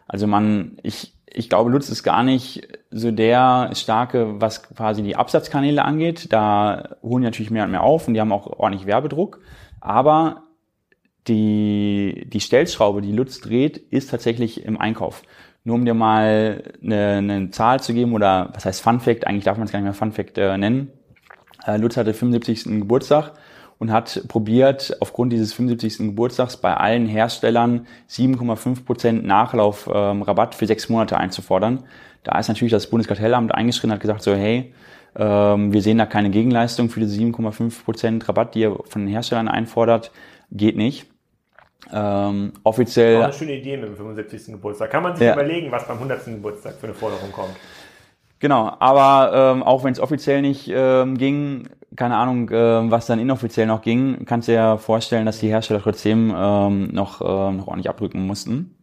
[0.08, 5.15] Also man, ich, ich glaube, Lutz ist gar nicht so der starke, was quasi die
[5.15, 6.31] Absatzkanäle angeht.
[6.31, 9.41] Da holen die natürlich mehr und mehr auf und die haben auch ordentlich Werbedruck.
[9.81, 10.43] Aber
[11.27, 15.23] die, die Stellschraube, die Lutz dreht, ist tatsächlich im Einkauf.
[15.63, 19.45] Nur um dir mal eine, eine Zahl zu geben oder was heißt Fun Fact, eigentlich
[19.45, 20.91] darf man es gar nicht mehr Fun Fact äh, nennen.
[21.65, 22.65] Äh, Lutz hatte 75.
[22.65, 23.33] Geburtstag
[23.79, 25.97] und hat probiert, aufgrund dieses 75.
[25.99, 31.83] Geburtstags bei allen Herstellern 7,5% Nachlaufrabatt ähm, für sechs Monate einzufordern.
[32.23, 34.73] Da ist natürlich das Bundeskartellamt eingeschritten, hat gesagt so, hey,
[35.15, 39.47] ähm, wir sehen da keine Gegenleistung für diese 7,5% Rabatt, die ihr von den Herstellern
[39.47, 40.12] einfordert,
[40.51, 41.07] geht nicht.
[41.91, 43.17] Ähm, offiziell.
[43.17, 44.53] Auch eine schöne Idee mit dem 75.
[44.53, 44.89] Geburtstag.
[44.89, 45.33] Kann man sich ja.
[45.33, 46.25] überlegen, was beim 100.
[46.25, 47.55] Geburtstag für eine Forderung kommt.
[48.39, 53.19] Genau, aber ähm, auch wenn es offiziell nicht ähm, ging, keine Ahnung, äh, was dann
[53.19, 57.67] inoffiziell noch ging, kannst dir ja vorstellen, dass die Hersteller trotzdem ähm, noch, äh, noch
[57.67, 58.75] ordentlich abdrücken mussten.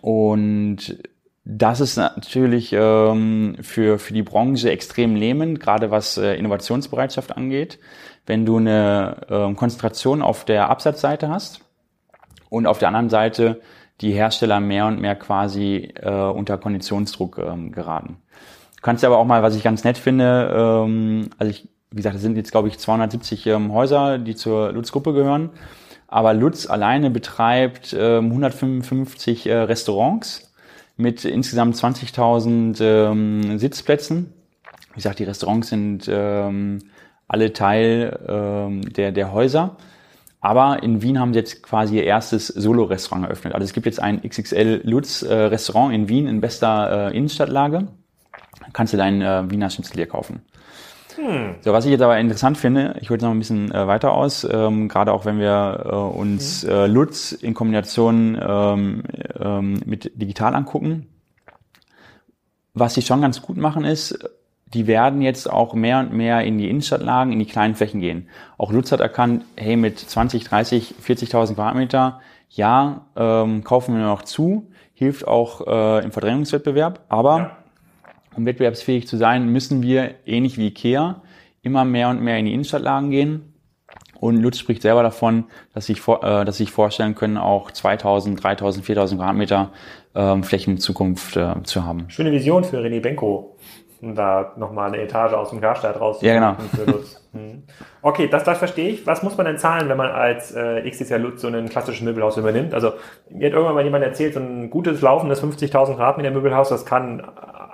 [0.00, 1.02] Und
[1.44, 7.78] das ist natürlich ähm, für, für die Branche extrem lähmend, gerade was äh, Innovationsbereitschaft angeht.
[8.26, 11.62] Wenn du eine äh, Konzentration auf der Absatzseite hast,
[12.50, 13.60] und auf der anderen Seite
[14.00, 18.18] die Hersteller mehr und mehr quasi äh, unter Konditionsdruck ähm, geraten.
[18.76, 22.16] Du kannst aber auch mal, was ich ganz nett finde, ähm, also ich, wie gesagt,
[22.16, 25.50] es sind jetzt glaube ich 270 ähm, Häuser, die zur Lutz-Gruppe gehören,
[26.06, 30.52] aber Lutz alleine betreibt ähm, 155 äh, Restaurants
[30.96, 34.32] mit insgesamt 20.000 ähm, Sitzplätzen.
[34.90, 36.80] Wie gesagt, die Restaurants sind ähm,
[37.28, 39.76] alle Teil ähm, der, der Häuser.
[40.40, 43.54] Aber in Wien haben sie jetzt quasi ihr erstes Solo-Restaurant eröffnet.
[43.54, 47.88] Also es gibt jetzt ein XXL Lutz äh, Restaurant in Wien in bester äh, Innenstadtlage.
[48.72, 50.42] Kannst du deinen äh, Wiener Schnitzel hier kaufen.
[51.18, 51.56] Hm.
[51.62, 54.12] So, was ich jetzt aber interessant finde, ich hole jetzt noch ein bisschen äh, weiter
[54.12, 56.70] aus, ähm, gerade auch wenn wir äh, uns hm.
[56.70, 59.02] äh, Lutz in Kombination ähm,
[59.38, 61.08] ähm, mit digital angucken.
[62.74, 64.16] Was sie schon ganz gut machen ist,
[64.72, 68.28] die werden jetzt auch mehr und mehr in die Innenstadtlagen, in die kleinen Flächen gehen.
[68.56, 74.22] Auch Lutz hat erkannt, hey, mit 20, 30, 40.000 Quadratmeter, ja, ähm, kaufen wir noch
[74.22, 77.56] zu, hilft auch äh, im Verdrängungswettbewerb, aber ja.
[78.38, 81.22] Um wettbewerbsfähig zu sein, müssen wir, ähnlich wie Ikea,
[81.62, 83.52] immer mehr und mehr in die Innenstadtlagen gehen.
[84.20, 88.84] Und Lutz spricht selber davon, dass sich, äh, dass sich vorstellen können, auch 2000, 3000,
[88.84, 89.72] 4000 Quadratmeter
[90.14, 92.04] ähm, Flächen in Zukunft äh, zu haben.
[92.08, 93.56] Schöne Vision für René Benko
[94.00, 96.42] um da nochmal eine Etage aus dem Garstadt rauszuholen.
[96.42, 96.68] Ja, genau.
[96.74, 97.16] Für Lutz.
[97.30, 97.64] Hm.
[98.00, 99.06] Okay, das, das verstehe ich.
[99.06, 102.38] Was muss man denn zahlen, wenn man als äh, XXL Lutz so einen klassischen Möbelhaus
[102.38, 102.72] übernimmt?
[102.72, 102.94] Also
[103.28, 107.20] mir hat irgendwann mal jemand erzählt, so ein gutes laufendes 50.000 Quadratmeter Möbelhaus, das kann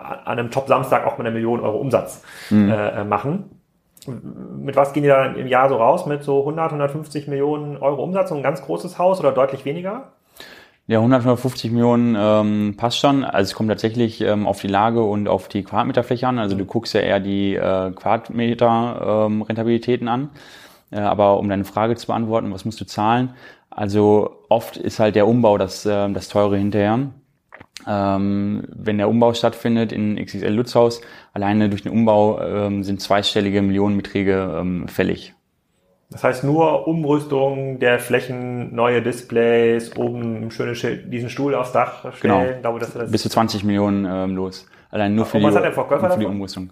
[0.05, 2.71] an einem Top-Samstag auch mal eine Million Euro Umsatz mhm.
[2.71, 3.51] äh, machen.
[4.07, 6.07] Mit was gehen die da im Jahr so raus?
[6.07, 8.29] Mit so 100, 150 Millionen Euro Umsatz?
[8.29, 10.12] So ein ganz großes Haus oder deutlich weniger?
[10.87, 13.25] Ja, 100, 150 Millionen ähm, passt schon.
[13.25, 16.38] Also es kommt tatsächlich ähm, auf die Lage und auf die Quadratmeterfläche an.
[16.38, 20.29] Also du guckst ja eher die äh, Quadratmeter-Rentabilitäten ähm, an.
[20.90, 23.31] Äh, aber um deine Frage zu beantworten, was musst du zahlen?
[23.71, 26.99] Also oft ist halt der Umbau das, äh, das teure hinterher.
[27.87, 31.01] Ähm, wenn der Umbau stattfindet in XXL Lutzhaus,
[31.33, 35.35] alleine durch den Umbau ähm, sind zweistellige Millionenbeträge ähm, fällig.
[36.11, 42.14] Das heißt nur Umrüstung der Flächen, neue Displays, oben schöne Schild, diesen Stuhl aufs Dach
[42.14, 42.62] stellen.
[42.62, 42.79] Genau.
[42.79, 44.67] Da, Bis zu 20 Millionen ähm, los.
[44.90, 46.71] Allein nur für, die, für die Umrüstung.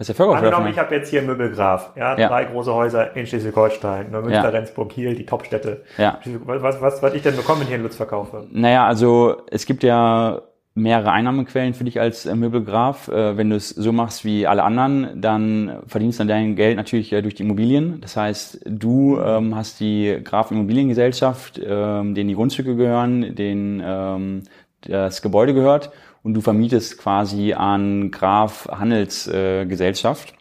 [0.00, 3.26] Was ist der Angenommen, ich habe jetzt hier Möbelgraf, ja, ja, drei große Häuser in
[3.26, 4.48] Schleswig-Holstein, Neumünster, ja.
[4.48, 5.82] Rendsburg, Kiel, die Topstädte.
[5.98, 6.18] Ja.
[6.46, 8.46] Was, was, was ich denn bekommen, wenn ich hier in Lutz verkaufe?
[8.50, 10.40] Naja, also es gibt ja
[10.72, 13.08] mehrere Einnahmequellen für dich als äh, Möbelgraf.
[13.08, 17.10] Äh, wenn du es so machst wie alle anderen, dann verdienst du dein Geld natürlich
[17.10, 18.00] durch die Immobilien.
[18.00, 24.42] Das heißt, du ähm, hast die Graf Immobiliengesellschaft, ähm, denen die Grundstücke gehören, denen ähm,
[24.80, 25.90] das Gebäude gehört
[26.22, 30.34] und du vermietest quasi an Graf Handelsgesellschaft.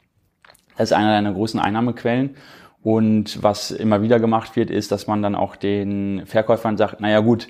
[0.78, 2.36] das ist einer deiner großen Einnahmequellen.
[2.82, 7.20] Und was immer wieder gemacht wird, ist, dass man dann auch den Verkäufern sagt, naja
[7.20, 7.50] gut,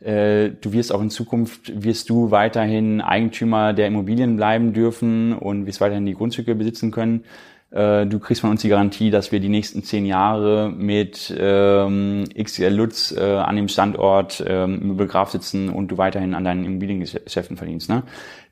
[0.00, 5.66] äh, du wirst auch in Zukunft, wirst du weiterhin Eigentümer der Immobilien bleiben dürfen und
[5.66, 7.24] wirst weiterhin die Grundstücke besitzen können.
[7.72, 12.24] Äh, du kriegst von uns die Garantie, dass wir die nächsten zehn Jahre mit ähm,
[12.40, 17.56] XL Lutz äh, an dem Standort ähm, Möbelgraf sitzen und du weiterhin an deinen Immobiliengeschäften
[17.56, 17.90] verdienst.
[17.90, 18.04] Ne?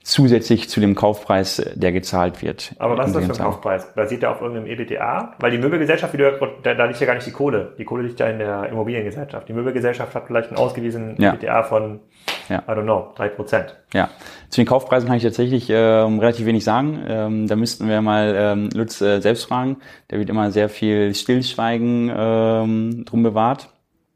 [0.02, 2.74] Zusätzlich zu dem Kaufpreis, der gezahlt wird.
[2.78, 3.94] Aber was ist das für ein Kaufpreis?
[3.94, 5.36] Basiert der auf irgendeinem EBTA?
[5.38, 7.72] Weil die Möbelgesellschaft, wie du, da, da liegt ja gar nicht die Kohle.
[7.78, 9.48] Die Kohle liegt ja in der Immobiliengesellschaft.
[9.48, 11.32] Die Möbelgesellschaft hat vielleicht einen ausgewiesenen ja.
[11.32, 12.00] EBTA von
[12.48, 12.62] ja.
[12.68, 13.76] I don't know, drei Prozent.
[13.92, 14.10] Ja,
[14.48, 17.04] zu den Kaufpreisen kann ich tatsächlich ähm, relativ wenig sagen.
[17.06, 19.78] Ähm, da müssten wir mal ähm, Lutz äh, selbst fragen.
[20.10, 23.68] Der wird immer sehr viel Stillschweigen ähm, drum bewahrt.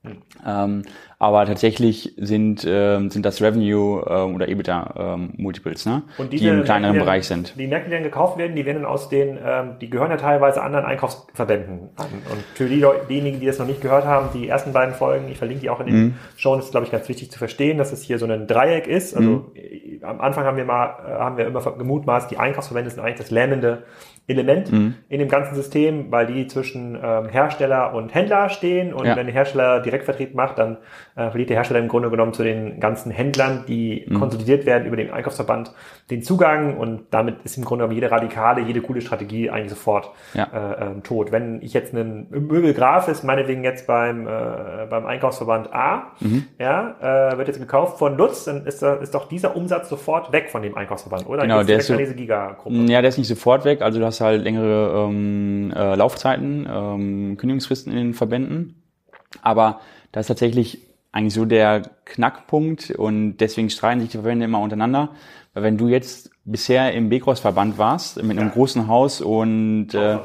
[0.08, 0.22] Hm.
[0.46, 0.82] Ähm,
[1.18, 6.02] aber tatsächlich sind, ähm, sind das Revenue ähm, oder EBITDA ähm, Multiples, ne?
[6.16, 7.54] Und diese, die im kleineren die, Bereich sind.
[7.58, 10.16] Die Märkte, die dann gekauft werden, die werden dann aus den, ähm, die gehören ja
[10.16, 12.06] teilweise anderen Einkaufsverbänden an.
[12.30, 15.38] Und für die, diejenigen, die das noch nicht gehört haben, die ersten beiden Folgen, ich
[15.38, 16.14] verlinke die auch in den mhm.
[16.36, 19.16] Shows, ist glaube ich ganz wichtig zu verstehen, dass es hier so ein Dreieck ist.
[19.16, 19.44] Also mhm.
[20.02, 23.30] am Anfang haben wir mal, äh, haben wir immer gemutmaßt, die Einkaufsverbände sind eigentlich das
[23.30, 23.82] lähmende
[24.28, 24.94] Element mhm.
[25.08, 29.16] in dem ganzen System, weil die zwischen ähm, Hersteller und Händler stehen und ja.
[29.16, 30.76] wenn der Hersteller Direktvertrieb macht, dann
[31.16, 34.20] äh, verliert der Hersteller im Grunde genommen zu den ganzen Händlern, die mhm.
[34.20, 35.72] konsolidiert werden über den Einkaufsverband,
[36.10, 40.10] den Zugang und damit ist im Grunde genommen jede radikale, jede coole Strategie eigentlich sofort
[40.34, 40.44] ja.
[40.44, 41.32] äh, äh, tot.
[41.32, 46.44] Wenn ich jetzt einen Möbelgraf ist, meinetwegen jetzt beim, äh, beim Einkaufsverband A, mhm.
[46.58, 50.32] ja, äh, wird jetzt gekauft von Lutz, dann ist, da, ist doch dieser Umsatz sofort
[50.32, 51.42] weg von dem Einkaufsverband, oder?
[51.42, 51.94] Genau, der ist so.
[52.88, 57.36] Ja, der ist nicht sofort weg, also du hast halt längere ähm, äh, Laufzeiten, ähm,
[57.36, 58.82] Kündigungsfristen in den Verbänden.
[59.42, 59.80] Aber
[60.12, 60.80] da ist tatsächlich
[61.12, 65.10] eigentlich so der Knackpunkt und deswegen streiten sich die Verbände immer untereinander.
[65.54, 68.54] Weil wenn du jetzt bisher im B-Cross-Verband warst, mit einem ja.
[68.54, 70.18] großen Haus und äh,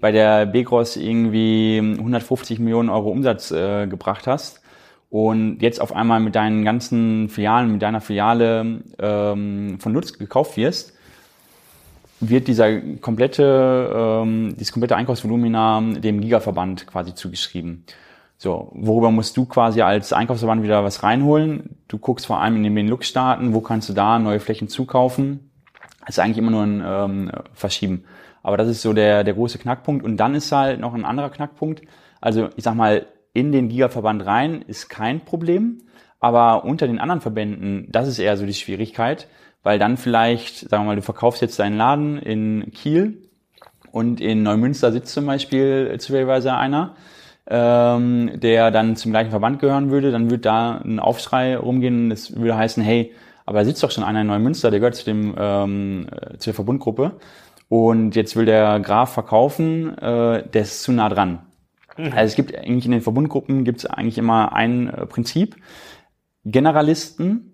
[0.00, 4.62] bei der B-Cross irgendwie 150 Millionen Euro Umsatz äh, gebracht hast
[5.10, 10.56] und jetzt auf einmal mit deinen ganzen Filialen, mit deiner Filiale ähm, von Nutz gekauft
[10.56, 10.93] wirst,
[12.28, 17.84] wird dieser komplette, ähm, dieses komplette Einkaufsvolumina dem Gigaverband quasi zugeschrieben.
[18.36, 21.76] So, worüber musst du quasi als Einkaufsverband wieder was reinholen?
[21.88, 25.50] Du guckst vor allem in den Benelux-Staaten, wo kannst du da neue Flächen zukaufen?
[26.00, 28.04] Das ist eigentlich immer nur ein ähm, Verschieben.
[28.42, 30.04] Aber das ist so der, der große Knackpunkt.
[30.04, 31.82] Und dann ist halt noch ein anderer Knackpunkt.
[32.20, 35.80] Also ich sag mal, in den Gigaverband rein ist kein Problem.
[36.20, 39.28] Aber unter den anderen Verbänden, das ist eher so die Schwierigkeit
[39.64, 43.18] weil dann vielleicht, sagen wir mal, du verkaufst jetzt deinen Laden in Kiel
[43.90, 46.94] und in Neumünster sitzt zum Beispiel zufälligerweise einer,
[47.46, 52.36] ähm, der dann zum gleichen Verband gehören würde, dann würde da ein Aufschrei rumgehen, das
[52.36, 53.12] würde heißen, hey,
[53.46, 56.50] aber da sitzt doch schon einer in Neumünster, der gehört zu dem ähm, äh, zu
[56.50, 57.12] der Verbundgruppe
[57.68, 61.40] und jetzt will der Graf verkaufen, äh, der ist zu nah dran.
[61.96, 62.12] Mhm.
[62.12, 65.56] Also es gibt eigentlich in den Verbundgruppen gibt es eigentlich immer ein äh, Prinzip.
[66.44, 67.53] Generalisten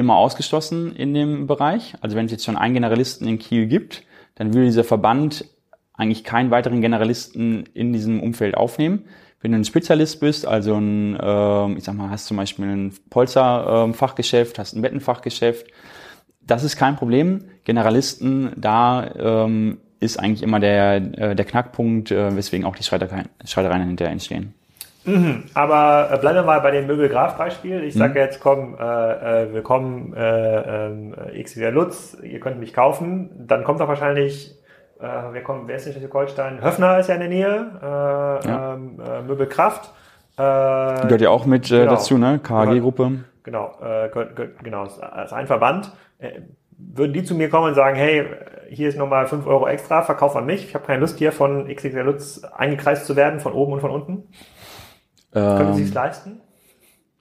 [0.00, 1.94] immer ausgeschlossen in dem Bereich.
[2.00, 4.02] Also wenn es jetzt schon einen Generalisten in Kiel gibt,
[4.34, 5.44] dann würde dieser Verband
[5.92, 9.04] eigentlich keinen weiteren Generalisten in diesem Umfeld aufnehmen.
[9.40, 12.94] Wenn du ein Spezialist bist, also ein, äh, ich sag mal, hast zum Beispiel ein
[13.08, 15.66] Polsterfachgeschäft, äh, hast ein Bettenfachgeschäft,
[16.40, 17.44] das ist kein Problem.
[17.64, 23.28] Generalisten, da ähm, ist eigentlich immer der, äh, der Knackpunkt, äh, weswegen auch die Streitereien,
[23.44, 24.54] Streitereien hinterher entstehen.
[25.04, 27.84] Mhm, aber äh, bleiben wir mal bei dem Möbelgraf-Beispiel.
[27.84, 28.16] Ich sage mhm.
[28.16, 33.30] jetzt, komm, äh, äh, willkommen äh, äh, X wieder Lutz, ihr könnt mich kaufen.
[33.46, 34.54] Dann kommt doch wahrscheinlich,
[35.00, 36.62] äh, wer kommt, wer ist nicht Schleswig-Holstein?
[36.62, 38.74] Höfner ist ja in der Nähe, äh, ja.
[38.74, 39.90] ähm, äh, Möbelkraft.
[40.36, 42.38] Äh, Gehört ja auch mit äh, genau, dazu, ne?
[42.42, 43.24] KAG-Gruppe.
[43.42, 44.10] Genau, äh,
[44.62, 45.92] genau, als ein Verband.
[46.18, 46.40] Äh,
[46.76, 48.26] würden die zu mir kommen und sagen, hey,
[48.68, 50.64] hier ist nochmal fünf Euro extra, verkauf an mich.
[50.64, 53.90] Ich habe keine Lust hier von XXL Lutz eingekreist zu werden, von oben und von
[53.90, 54.28] unten.
[55.32, 56.40] Können Sie es ähm, leisten?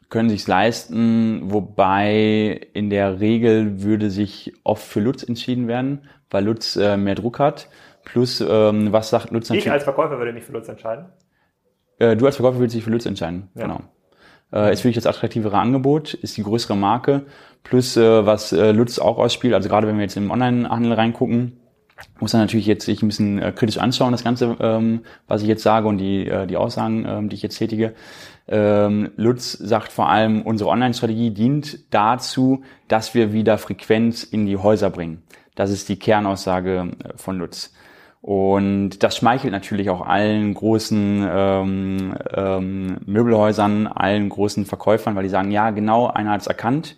[0.09, 6.45] Können sich leisten, wobei in der Regel würde sich oft für Lutz entschieden werden, weil
[6.45, 7.69] Lutz äh, mehr Druck hat.
[8.03, 9.67] Plus, ähm, was sagt Lutz natürlich?
[9.67, 11.05] Ich als Verkäufer würde mich für Lutz entscheiden.
[11.99, 13.63] Äh, du als Verkäufer würdest dich für Lutz entscheiden, ja.
[13.63, 13.81] genau.
[14.51, 17.25] Äh, ist wirklich das attraktivere Angebot, ist die größere Marke.
[17.61, 21.58] Plus, äh, was äh, Lutz auch ausspielt, also gerade wenn wir jetzt im Online-Handel reingucken,
[22.19, 25.47] muss dann natürlich jetzt sich ein bisschen äh, kritisch anschauen, das Ganze, ähm, was ich
[25.47, 27.93] jetzt sage und die, äh, die Aussagen, ähm, die ich jetzt tätige.
[28.47, 34.57] Ähm, Lutz sagt vor allem, unsere Online-Strategie dient dazu, dass wir wieder Frequenz in die
[34.57, 35.23] Häuser bringen.
[35.55, 37.73] Das ist die Kernaussage äh, von Lutz.
[38.21, 45.29] Und das schmeichelt natürlich auch allen großen ähm, ähm, Möbelhäusern, allen großen Verkäufern, weil die
[45.29, 46.97] sagen, ja, genau, einer hat es erkannt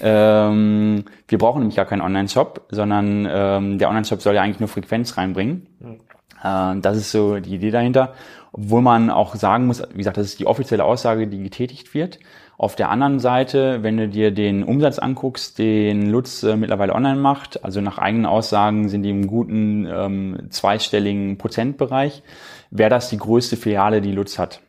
[0.00, 4.68] ähm, wir brauchen nämlich gar keinen Online-Shop, sondern ähm, der Online-Shop soll ja eigentlich nur
[4.68, 5.66] Frequenz reinbringen.
[5.78, 6.00] Mhm.
[6.42, 8.14] Äh, das ist so die Idee dahinter.
[8.52, 12.18] Obwohl man auch sagen muss, wie gesagt, das ist die offizielle Aussage, die getätigt wird.
[12.58, 17.18] Auf der anderen Seite, wenn du dir den Umsatz anguckst, den Lutz äh, mittlerweile online
[17.18, 22.22] macht, also nach eigenen Aussagen sind die im guten ähm, zweistelligen Prozentbereich,
[22.70, 24.60] wäre das die größte Filiale, die Lutz hat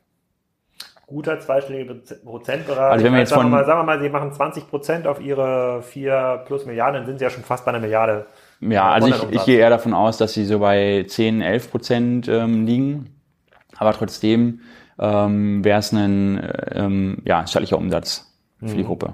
[1.11, 2.91] guter zweistelliger Prozentbereich.
[2.91, 5.07] Also wenn wir jetzt sagen, von, wir mal, sagen wir mal, Sie machen 20 Prozent
[5.07, 8.25] auf Ihre vier plus Milliarden, dann sind Sie ja schon fast bei einer Milliarde.
[8.61, 12.27] Ja, also ich, ich gehe eher davon aus, dass Sie so bei 10, 11 Prozent
[12.27, 13.15] ähm, liegen.
[13.77, 14.61] Aber trotzdem
[14.99, 18.77] ähm, wäre es ein ähm, ja, stattlicher Umsatz für mhm.
[18.77, 19.13] die Gruppe.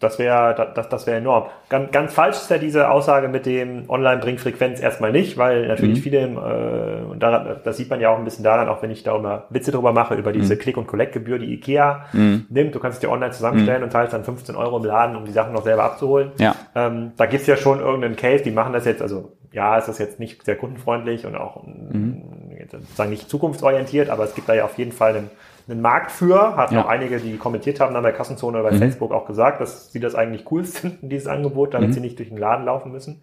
[0.00, 1.46] Das wäre das, das wäre enorm.
[1.68, 5.68] Ganz, ganz falsch ist ja diese Aussage mit dem Online bringt Frequenz erstmal nicht, weil
[5.68, 6.02] natürlich mhm.
[6.02, 9.02] viele, äh, und daran, das sieht man ja auch ein bisschen daran, auch wenn ich
[9.02, 10.58] da immer Witze drüber mache, über diese mhm.
[10.58, 12.46] Click- und Collect-Gebühr, die IKEA mhm.
[12.48, 12.74] nimmt.
[12.74, 13.84] Du kannst es dir online zusammenstellen mhm.
[13.84, 16.32] und teilst dann 15 Euro im Laden, um die Sachen noch selber abzuholen.
[16.38, 16.54] Ja.
[16.74, 19.98] Ähm, da gibt's ja schon irgendeinen Case, die machen das jetzt, also ja, ist das
[19.98, 22.22] jetzt nicht sehr kundenfreundlich und auch mhm.
[22.70, 25.30] sozusagen nicht zukunftsorientiert, aber es gibt da ja auf jeden Fall einen
[25.68, 26.82] einen Markt für, hat ja.
[26.82, 28.80] auch einige, die kommentiert haben dann bei Kassenzone oder bei mhm.
[28.80, 31.92] Facebook auch gesagt, dass sie das eigentlich cool finden, dieses Angebot, damit mhm.
[31.92, 33.22] sie nicht durch den Laden laufen müssen.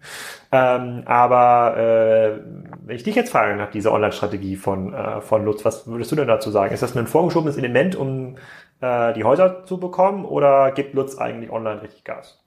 [0.52, 2.40] Ähm, aber äh,
[2.84, 6.16] wenn ich dich jetzt frage nach dieser Online-Strategie von, äh, von Lutz, was würdest du
[6.16, 6.72] denn dazu sagen?
[6.72, 8.36] Ist das ein vorgeschobenes Element, um
[8.80, 12.42] äh, die Häuser zu bekommen oder gibt Lutz eigentlich online richtig Gas?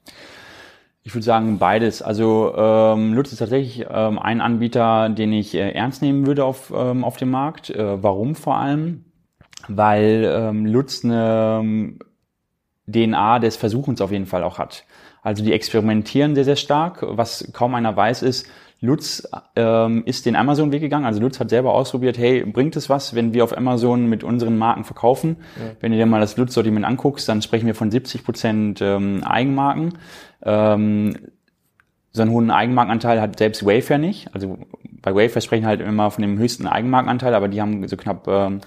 [1.06, 2.00] Ich würde sagen beides.
[2.00, 6.72] Also ähm, Lutz ist tatsächlich ähm, ein Anbieter, den ich äh, ernst nehmen würde auf,
[6.74, 7.68] ähm, auf dem Markt.
[7.68, 9.04] Äh, warum vor allem?
[9.68, 11.98] Weil ähm, Lutz eine ähm,
[12.86, 14.84] DNA des Versuchens auf jeden Fall auch hat.
[15.22, 16.98] Also die experimentieren sehr, sehr stark.
[17.02, 18.46] Was kaum einer weiß, ist,
[18.80, 21.06] Lutz ähm, ist den Amazon-Weg gegangen.
[21.06, 24.58] Also Lutz hat selber ausprobiert, hey, bringt es was, wenn wir auf Amazon mit unseren
[24.58, 25.36] Marken verkaufen?
[25.56, 25.76] Ja.
[25.80, 29.94] Wenn du dir mal das Lutz-Sortiment anguckst, dann sprechen wir von 70 Prozent ähm, Eigenmarken.
[30.42, 31.16] Ähm,
[32.12, 34.28] so einen hohen Eigenmarkenanteil hat selbst Wayfair nicht.
[34.34, 34.58] Also
[35.00, 38.60] bei Wayfair sprechen halt immer von dem höchsten Eigenmarkenanteil, aber die haben so knapp ähm,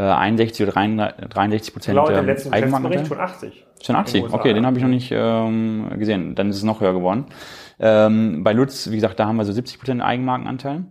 [0.00, 3.06] 61 äh, oder 63 Prozent Laut dem letzten Eigenmarkenanteil.
[3.06, 3.66] schon 80.
[3.82, 6.34] Schon 80, okay, den habe ich noch nicht ähm, gesehen.
[6.34, 7.26] Dann ist es noch höher geworden.
[7.78, 10.84] Ähm, bei Lutz, wie gesagt, da haben wir so 70 Prozent Eigenmarkenanteil.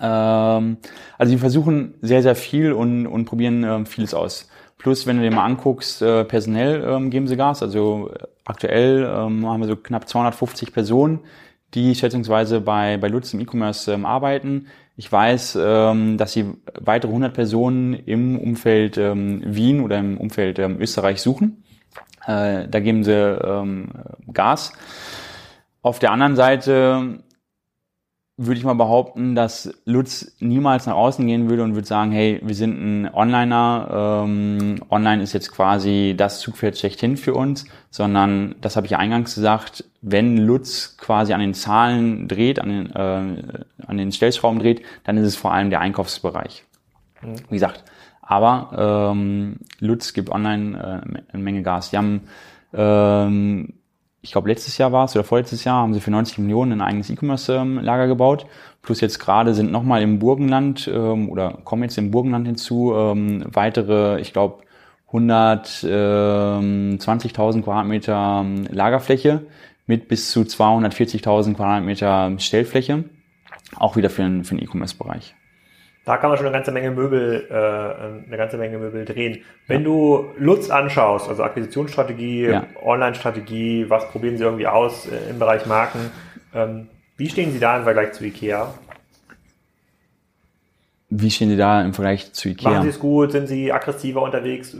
[0.00, 0.78] Ähm,
[1.18, 4.48] also wir versuchen sehr, sehr viel und, und probieren ähm, vieles aus.
[4.78, 7.62] Plus, wenn du dir mal anguckst, äh, personell ähm, geben sie Gas.
[7.62, 8.10] Also
[8.44, 11.20] aktuell ähm, haben wir so knapp 250 Personen,
[11.74, 14.68] die schätzungsweise bei, bei Lutz im E-Commerce ähm, arbeiten.
[15.00, 16.44] Ich weiß, ähm, dass sie
[16.78, 21.64] weitere 100 Personen im Umfeld ähm, Wien oder im Umfeld ähm, Österreich suchen.
[22.26, 24.74] Äh, da geben sie Gas.
[25.80, 27.20] Auf der anderen Seite
[28.42, 32.40] würde ich mal behaupten, dass Lutz niemals nach außen gehen würde und würde sagen, hey,
[32.42, 38.54] wir sind ein Onliner, ähm, online ist jetzt quasi das Zugpferd schlechthin für uns, sondern,
[38.62, 42.90] das habe ich ja eingangs gesagt, wenn Lutz quasi an den Zahlen dreht, an den,
[42.96, 46.64] äh, an den Stellschrauben dreht, dann ist es vor allem der Einkaufsbereich.
[47.20, 47.34] Mhm.
[47.50, 47.84] Wie gesagt,
[48.22, 51.90] aber ähm, Lutz gibt online äh, eine Menge Gas.
[51.90, 52.22] Die haben
[52.72, 53.74] ähm,
[54.22, 56.82] ich glaube letztes Jahr war es oder vorletztes Jahr, haben sie für 90 Millionen ein
[56.82, 58.46] eigenes E-Commerce-Lager gebaut.
[58.82, 63.44] Plus jetzt gerade sind nochmal im Burgenland ähm, oder kommen jetzt im Burgenland hinzu ähm,
[63.46, 64.64] weitere, ich glaube,
[65.10, 69.46] 120.000 Quadratmeter ähm, Lagerfläche
[69.86, 73.04] mit bis zu 240.000 Quadratmeter Stellfläche.
[73.76, 75.34] Auch wieder für den, für den E-Commerce-Bereich.
[76.04, 79.42] Da kann man schon eine ganze Menge Möbel, äh, eine ganze Menge Möbel drehen.
[79.66, 79.84] Wenn ja.
[79.84, 82.66] du Lutz anschaust, also Akquisitionsstrategie, ja.
[82.82, 86.10] Online-Strategie, was probieren sie irgendwie aus äh, im Bereich Marken,
[86.54, 88.72] ähm, wie stehen sie da im Vergleich zu IKEA?
[91.12, 92.70] Wie stehen Sie da im Vergleich zu Ikea?
[92.70, 93.32] Machen Sie es gut?
[93.32, 94.76] Sind Sie aggressiver unterwegs?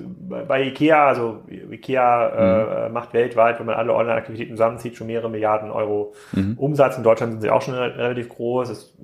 [0.46, 2.94] Bei Ikea, also Ikea äh, mhm.
[2.94, 6.54] macht weltweit, wenn man alle Online-Aktivitäten zusammenzieht, schon mehrere Milliarden Euro mhm.
[6.56, 6.96] Umsatz.
[6.96, 8.70] In Deutschland sind sie auch schon relativ groß.
[8.70, 8.96] Ist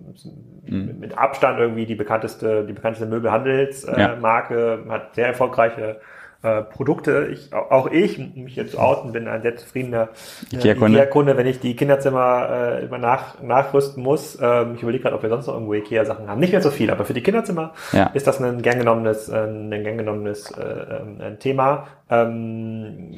[0.67, 1.01] mhm.
[1.01, 4.95] mit Abstand irgendwie die bekannteste, die bekannteste Möbelhandelsmarke, äh, ja.
[4.95, 6.01] hat sehr erfolgreiche
[6.47, 7.29] äh, Produkte.
[7.33, 10.11] Ich, auch ich, mich jetzt zu outen, bin ein sehr zufriedener
[10.53, 14.39] äh, Ikea-Kunde, Ikea wenn ich die Kinderzimmer äh, immer nach, nachrüsten muss.
[14.41, 16.39] Ähm, ich überlege gerade, ob wir sonst noch irgendwo Ikea-Sachen haben.
[16.39, 18.07] Nicht mehr so viel, aber für die Kinderzimmer ja.
[18.15, 21.89] ist das ein gern genommenes, äh, ein gern genommenes äh, ähm, ein Thema.
[22.09, 23.15] Ähm,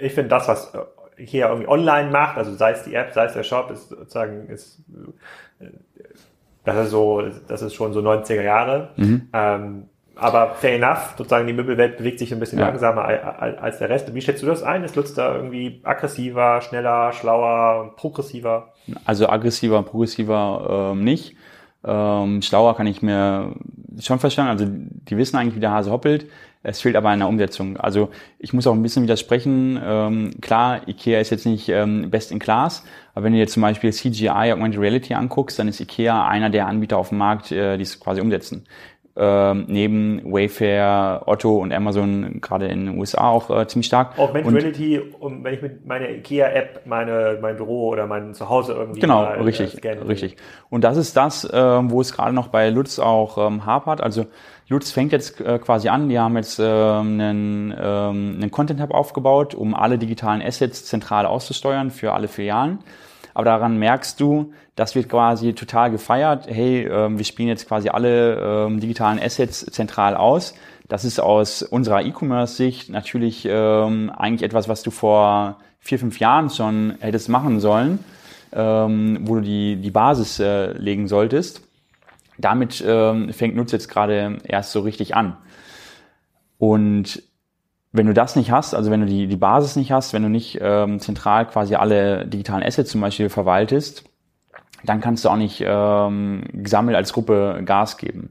[0.00, 0.72] ich finde das, was
[1.16, 4.48] Ikea irgendwie online macht, also sei es die App, sei es der Shop, ist sozusagen
[4.48, 4.80] ist
[5.60, 5.66] äh,
[6.64, 8.90] das ist so, das ist schon so 90er Jahre.
[8.96, 9.28] Mhm.
[9.32, 12.66] Ähm, aber fair enough, sozusagen die Möbelwelt bewegt sich ein bisschen ja.
[12.66, 14.14] langsamer als der Rest.
[14.14, 14.84] Wie schätzt du das ein?
[14.84, 18.72] Ist Lutz da irgendwie aggressiver, schneller, schlauer, progressiver?
[19.04, 21.34] Also aggressiver, progressiver ähm, nicht.
[21.84, 23.54] Ähm, schlauer kann ich mir
[24.00, 24.46] schon verstehen.
[24.46, 26.26] Also die wissen eigentlich, wie der Hase hoppelt.
[26.64, 27.76] Es fehlt aber an der Umsetzung.
[27.76, 29.80] Also ich muss auch ein bisschen widersprechen.
[29.84, 32.84] Ähm, klar, Ikea ist jetzt nicht ähm, best in class,
[33.14, 36.68] aber wenn du jetzt zum Beispiel CGI, Augmented Reality anguckst, dann ist Ikea einer der
[36.68, 38.64] Anbieter auf dem Markt, äh, die es quasi umsetzen
[39.14, 44.18] ähm, neben Wayfair, Otto und Amazon gerade in den USA auch äh, ziemlich stark.
[44.18, 49.22] Augmented um, wenn ich mit meiner IKEA-App meine, mein Büro oder mein Zuhause irgendwie Genau,
[49.22, 50.36] mal, richtig, äh, richtig.
[50.70, 54.00] Und das ist das, äh, wo es gerade noch bei Lutz auch ähm, hapert.
[54.00, 54.26] Also
[54.68, 56.66] Lutz fängt jetzt äh, quasi an, die haben jetzt ähm,
[57.20, 62.78] einen, ähm, einen Content-Hub aufgebaut, um alle digitalen Assets zentral auszusteuern für alle Filialen.
[63.34, 66.46] Aber daran merkst du, das wird quasi total gefeiert.
[66.48, 70.54] Hey, ähm, wir spielen jetzt quasi alle ähm, digitalen Assets zentral aus.
[70.88, 76.50] Das ist aus unserer E-Commerce-Sicht natürlich ähm, eigentlich etwas, was du vor vier, fünf Jahren
[76.50, 77.98] schon hättest machen sollen,
[78.52, 81.62] ähm, wo du die, die Basis äh, legen solltest.
[82.38, 85.36] Damit ähm, fängt Nutz jetzt gerade erst so richtig an.
[86.58, 87.22] Und
[87.92, 90.30] wenn du das nicht hast, also wenn du die, die Basis nicht hast, wenn du
[90.30, 94.04] nicht ähm, zentral quasi alle digitalen Assets zum Beispiel verwaltest,
[94.84, 98.30] dann kannst du auch nicht ähm, gesammelt als Gruppe Gas geben.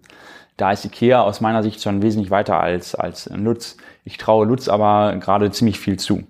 [0.57, 3.77] Da ist IKEA aus meiner Sicht schon wesentlich weiter als, als Lutz.
[4.03, 6.23] Ich traue Lutz aber gerade ziemlich viel zu.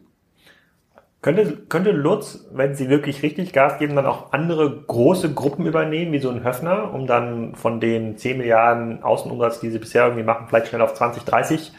[1.22, 6.12] Könnte, könnte Lutz, wenn sie wirklich richtig Gas geben, dann auch andere große Gruppen übernehmen,
[6.12, 10.24] wie so ein Höfner, um dann von den 10 Milliarden Außenumsatz, die sie bisher irgendwie
[10.24, 11.72] machen, vielleicht schnell auf 20, 30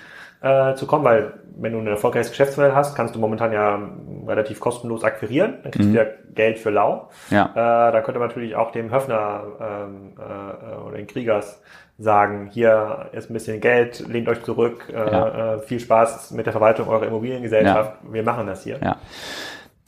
[0.43, 3.79] äh, zu kommen, weil wenn du ein erfolgreiches Geschäftsmodell hast, kannst du momentan ja
[4.27, 5.95] relativ kostenlos akquirieren, dann kriegst mhm.
[5.95, 7.11] du ja Geld für lau.
[7.31, 7.51] Ja.
[7.53, 11.63] Äh, da könnte man natürlich auch dem Höfner ähm, äh, oder den Kriegers
[11.99, 15.55] sagen, hier ist ein bisschen Geld, lehnt euch zurück, äh, ja.
[15.55, 18.13] äh, viel Spaß mit der Verwaltung eurer Immobiliengesellschaft, ja.
[18.13, 18.79] wir machen das hier.
[18.83, 18.97] Ja.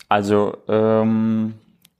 [0.09, 1.55] Also ähm,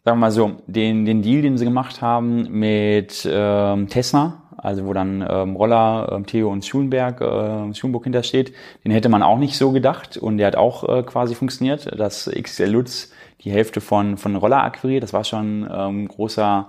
[0.05, 4.87] sagen wir mal so, den, den Deal, den sie gemacht haben mit ähm, Tesla, also
[4.87, 8.53] wo dann ähm, Roller, ähm, Theo und Schulenberg, äh, Schulenburg hintersteht,
[8.85, 12.31] den hätte man auch nicht so gedacht und der hat auch äh, quasi funktioniert, dass
[12.31, 13.13] XL Lutz
[13.43, 16.69] die Hälfte von, von Roller akquiriert, das war schon ähm, großer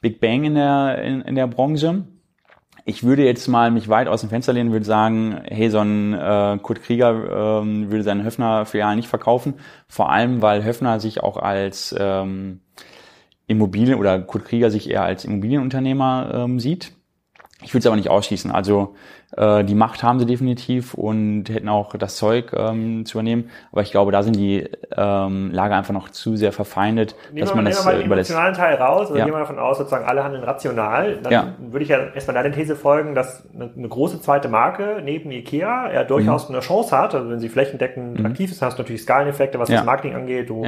[0.00, 2.04] Big Bang in der, in, in der Branche.
[2.84, 6.14] Ich würde jetzt mal mich weit aus dem Fenster lehnen, würde sagen, hey, so ein
[6.14, 9.54] äh, Kurt Krieger ähm, würde seine Höfner-Filialen nicht verkaufen,
[9.86, 12.60] vor allem, weil Höfner sich auch als ähm,
[13.46, 16.92] Immobilien oder Kurt Krieger sich eher als Immobilienunternehmer ähm, sieht.
[17.62, 18.52] Ich würde es aber nicht ausschließen.
[18.52, 18.94] Also
[19.36, 23.50] äh, die Macht haben sie definitiv und hätten auch das Zeug ähm, zu übernehmen.
[23.72, 27.54] Aber ich glaube, da sind die ähm, Lager einfach noch zu sehr verfeindet, nehmen dass
[27.56, 28.30] man das nehmen wir mal äh, überlässt.
[28.30, 29.08] Den emotionalen Teil raus.
[29.08, 29.24] Also ja.
[29.24, 31.18] gehen wir davon aus, sozusagen alle handeln rational.
[31.20, 31.54] Dann ja.
[31.58, 35.92] würde ich ja erstmal deine These folgen, dass eine, eine, große zweite Marke neben Ikea
[35.92, 36.54] ja durchaus mhm.
[36.54, 37.16] eine Chance hat.
[37.16, 38.26] Also wenn sie flächendeckend mhm.
[38.26, 39.78] aktiv ist, hast du natürlich Skaleneffekte, was ja.
[39.78, 40.48] das Marketing angeht.
[40.48, 40.64] Du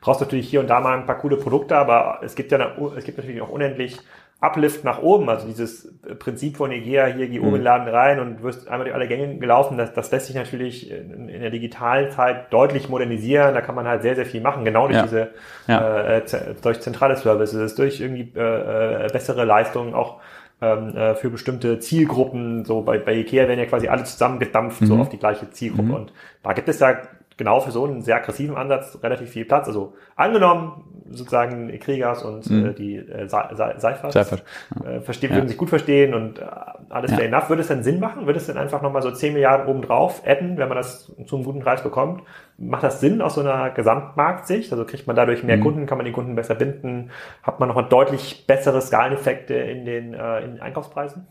[0.00, 2.72] brauchst natürlich hier und da mal ein paar coole Produkte, aber es gibt ja eine,
[2.96, 4.00] es gibt natürlich auch unendlich
[4.42, 8.18] Uplift nach oben, also dieses Prinzip von Ikea, hier geh oben in den Laden rein
[8.18, 11.50] und wirst einmal durch alle Gänge gelaufen, das, das lässt sich natürlich in, in, der
[11.50, 15.02] digitalen Zeit deutlich modernisieren, da kann man halt sehr, sehr viel machen, genau durch ja.
[15.04, 15.30] diese,
[15.68, 16.16] ja.
[16.16, 16.22] Äh,
[16.60, 20.20] durch zentrale Services, durch irgendwie äh, äh, bessere Leistungen, auch
[20.60, 24.86] ähm, äh, für bestimmte Zielgruppen, so bei, bei Ikea werden ja quasi alle zusammengedampft, mhm.
[24.86, 25.94] so auf die gleiche Zielgruppe mhm.
[25.94, 26.12] und
[26.42, 26.96] da gibt es ja
[27.42, 29.66] genau für so einen sehr aggressiven Ansatz relativ viel Platz.
[29.66, 32.66] Also angenommen, sozusagen Kriegers und mhm.
[32.66, 33.80] äh, die äh, Seifert,
[34.12, 34.44] Seifert.
[34.84, 35.36] Äh, verstehen, ja.
[35.36, 36.44] würden sich gut verstehen und äh,
[36.88, 37.16] alles ja.
[37.16, 37.48] fair enough.
[37.48, 38.26] Würde es denn Sinn machen?
[38.26, 41.44] Würde es denn einfach nochmal so 10 Milliarden obendrauf adden, wenn man das zu einem
[41.44, 42.22] guten Preis bekommt?
[42.58, 44.70] Macht das Sinn aus so einer Gesamtmarktsicht?
[44.70, 45.62] Also kriegt man dadurch mehr mhm.
[45.62, 47.10] Kunden, kann man die Kunden besser binden?
[47.42, 51.26] Hat man nochmal deutlich bessere Skaleneffekte in den, äh, in den Einkaufspreisen?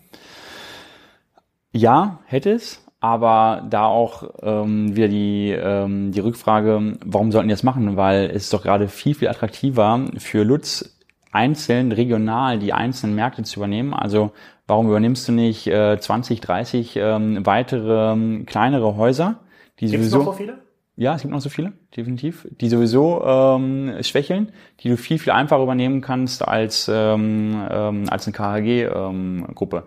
[1.72, 7.54] Ja, hätte es aber da auch ähm, wieder die, ähm, die Rückfrage, warum sollten die
[7.54, 7.98] das machen?
[7.98, 10.98] Weil es ist doch gerade viel, viel attraktiver für Lutz
[11.32, 13.96] einzeln, regional die einzelnen Märkte zu übernehmen.
[13.96, 14.32] Also
[14.68, 19.40] warum übernimmst du nicht äh, 20, 30 ähm, weitere ähm, kleinere Häuser?
[19.80, 20.60] Die Gibt's sowieso, noch so viele?
[20.96, 25.34] Ja, es gibt noch so viele, definitiv, die sowieso ähm, schwächeln, die du viel, viel
[25.34, 29.78] einfacher übernehmen kannst als, ähm, ähm, als eine KHG-Gruppe.
[29.78, 29.84] Ähm,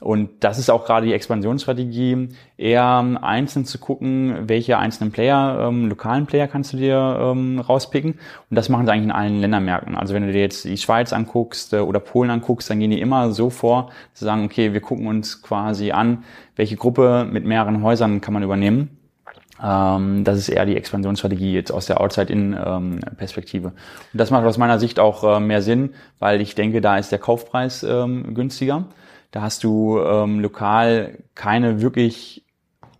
[0.00, 2.28] und das ist auch gerade die Expansionsstrategie,
[2.58, 8.12] eher einzeln zu gucken, welche einzelnen Player, ähm, lokalen Player kannst du dir ähm, rauspicken.
[8.12, 9.96] Und das machen sie eigentlich in allen Ländermärkten.
[9.96, 13.00] Also wenn du dir jetzt die Schweiz anguckst äh, oder Polen anguckst, dann gehen die
[13.00, 16.24] immer so vor, zu sagen, okay, wir gucken uns quasi an,
[16.56, 18.98] welche Gruppe mit mehreren Häusern kann man übernehmen.
[19.62, 23.68] Ähm, das ist eher die Expansionsstrategie jetzt aus der Outside-In-Perspektive.
[23.68, 23.74] Ähm,
[24.12, 27.12] Und das macht aus meiner Sicht auch äh, mehr Sinn, weil ich denke, da ist
[27.12, 28.84] der Kaufpreis ähm, günstiger.
[29.30, 32.44] Da hast du ähm, lokal keine wirklich,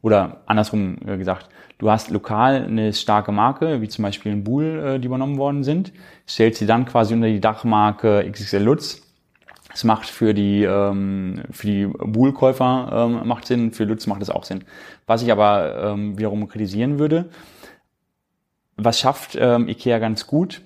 [0.03, 1.49] oder andersrum äh, gesagt,
[1.79, 5.64] du hast lokal eine starke Marke, wie zum Beispiel ein Buhl, äh, die übernommen worden
[5.64, 5.93] sind,
[6.29, 9.03] stellst sie dann quasi unter die Dachmarke XXL Lutz.
[9.72, 14.31] Es macht für die, ähm, für die Buhl-Käufer ähm, macht Sinn, für Lutz macht es
[14.31, 14.64] auch Sinn.
[15.07, 17.29] Was ich aber ähm, wiederum kritisieren würde,
[18.77, 20.62] was schafft ähm, IKEA ganz gut,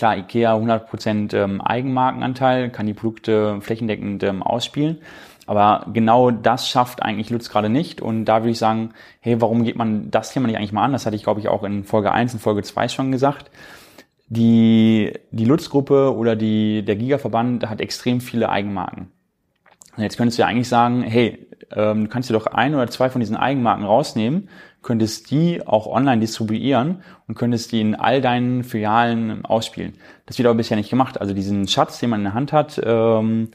[0.00, 5.02] Klar, IKEA 100% ähm, Eigenmarkenanteil, kann die Produkte flächendeckend ähm, ausspielen.
[5.46, 8.00] Aber genau das schafft eigentlich Lutz gerade nicht.
[8.00, 10.92] Und da würde ich sagen, hey, warum geht man das Thema nicht eigentlich mal an?
[10.92, 13.50] Das hatte ich, glaube ich, auch in Folge 1 und Folge 2 schon gesagt.
[14.28, 19.12] Die, die Lutz-Gruppe oder die, der Giga-Verband hat extrem viele Eigenmarken.
[19.98, 23.10] Und jetzt könntest du ja eigentlich sagen, hey, ähm, kannst du doch ein oder zwei
[23.10, 24.48] von diesen Eigenmarken rausnehmen,
[24.82, 29.94] könntest die auch online distribuieren und könntest die in all deinen Filialen ausspielen.
[30.26, 31.20] Das wird aber bisher nicht gemacht.
[31.20, 33.50] Also diesen Schatz, den man in der Hand hat, ähm,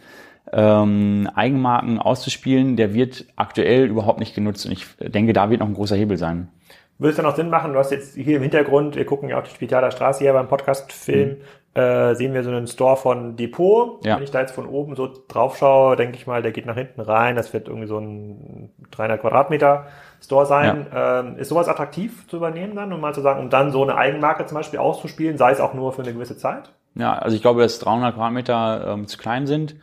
[0.51, 4.65] ähm, Eigenmarken auszuspielen, der wird aktuell überhaupt nicht genutzt.
[4.65, 6.49] Und ich denke, da wird noch ein großer Hebel sein.
[6.97, 9.37] Würde es dann auch Sinn machen, du hast jetzt hier im Hintergrund, wir gucken ja
[9.37, 11.37] auf die Spitaler Straße hier beim Podcast-Film, mhm
[11.75, 14.03] äh, sehen wir so einen Store von Depot.
[14.05, 14.15] Ja.
[14.15, 16.77] Wenn ich da jetzt von oben so drauf schaue, denke ich mal, der geht nach
[16.77, 17.35] hinten rein.
[17.35, 19.87] Das wird irgendwie so ein 300 Quadratmeter
[20.25, 20.87] Store sein.
[20.91, 21.21] Ja.
[21.21, 23.95] Ähm, ist sowas attraktiv zu übernehmen dann, um mal zu sagen, um dann so eine
[23.95, 26.71] Eigenmarke zum Beispiel auszuspielen, sei es auch nur für eine gewisse Zeit?
[26.95, 29.75] Ja, also ich glaube, dass 300 Quadratmeter ähm, zu klein sind.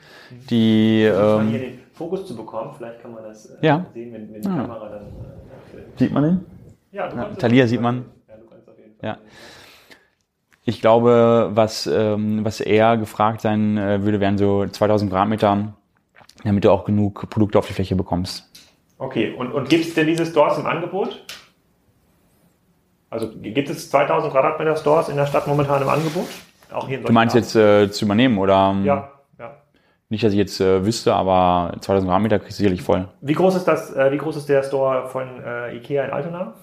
[0.51, 3.85] Die, ähm, hier den Fokus zu bekommen, vielleicht kann man das äh, ja.
[3.93, 4.57] sehen, wenn, wenn die ja.
[4.57, 6.47] Kamera dann äh, Sieht man den?
[6.91, 8.07] Ja, du ja, Thalia sieht man.
[8.29, 9.09] Ja, du kannst auf jeden Fall.
[9.11, 9.19] Ja.
[10.65, 15.75] Ich glaube, was, ähm, was eher gefragt sein äh, würde, wären so 2000 Quadratmeter,
[16.45, 18.49] damit du auch genug Produkte auf die Fläche bekommst.
[19.03, 21.25] Okay, und, und gibt es denn diese Stores im Angebot?
[23.11, 26.29] Also gibt es 2000 Quadratmeter Stores in der Stadt momentan im Angebot?
[26.73, 28.77] Auch hier in du meinst jetzt äh, zu übernehmen oder?
[28.85, 29.57] Ja, ja.
[30.09, 33.09] Nicht, dass ich jetzt äh, wüsste, aber 2000 Quadratmeter kriegst du sicherlich voll.
[33.21, 33.93] Wie groß ist das?
[33.93, 36.55] Äh, wie groß ist der Store von äh, Ikea in Altona?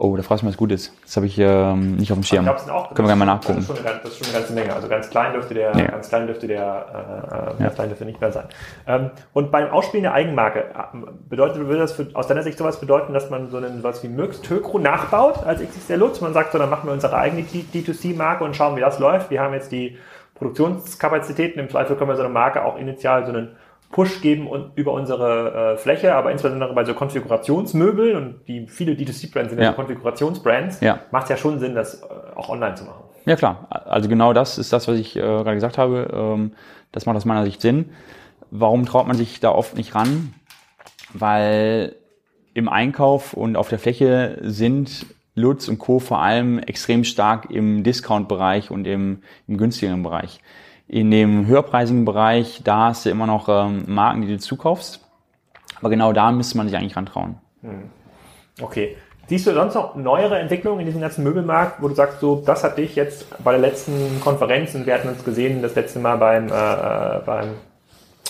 [0.00, 0.94] Oh, da fragst du mal, was gut ist.
[1.02, 2.44] Das habe ich ähm, nicht auf dem Schirm.
[2.44, 3.66] Glaub, auch, Können wir gerne mal nachgucken.
[3.66, 4.72] Das ist, schon eine, das ist schon eine ganze Menge.
[4.72, 5.86] Also ganz klein dürfte der, ja.
[5.86, 8.44] ganz klein dürfte der, äh, äh, ganz klein dürfte nicht mehr sein.
[8.86, 12.78] Ähm, und beim Ausspielen der Eigenmarke äh, bedeutet, würde das für, aus deiner Sicht sowas
[12.78, 16.20] bedeuten, dass man so einen was wie Möx Tökro nachbaut als XXL Lutz?
[16.20, 19.32] Man sagt so, dann machen wir unsere eigene D2C-Marke und schauen, wie das läuft.
[19.32, 19.98] Wir haben jetzt die
[20.36, 21.60] Produktionskapazitäten.
[21.60, 23.56] Im Zweifel können wir so eine Marke auch initial so einen
[23.90, 28.92] Push geben und über unsere äh, Fläche, aber insbesondere bei so Konfigurationsmöbeln und die viele
[28.92, 31.00] D2C-Brands sind ja, ja Konfigurationsbrands, ja.
[31.10, 33.04] macht es ja schon Sinn, das äh, auch online zu machen.
[33.24, 36.08] Ja klar, also genau das ist das, was ich äh, gerade gesagt habe.
[36.12, 36.52] Ähm,
[36.92, 37.90] das macht aus meiner Sicht Sinn.
[38.50, 40.34] Warum traut man sich da oft nicht ran?
[41.12, 41.96] Weil
[42.54, 45.98] im Einkauf und auf der Fläche sind Lutz und Co.
[45.98, 50.40] vor allem extrem stark im Discount-Bereich und im, im günstigeren Bereich.
[50.88, 55.04] In dem höherpreisigen Bereich, da hast du immer noch ähm, Marken, die du zukaufst.
[55.80, 57.36] Aber genau da müsste man sich eigentlich rantrauen.
[57.62, 57.90] Hm.
[58.60, 58.96] Okay.
[59.28, 62.64] Siehst du sonst noch neuere Entwicklungen in diesem ganzen Möbelmarkt, wo du sagst, so, das
[62.64, 66.16] hat dich jetzt bei der letzten Konferenz, und wir hatten uns gesehen, das letzte Mal
[66.16, 67.48] beim, äh, äh beim,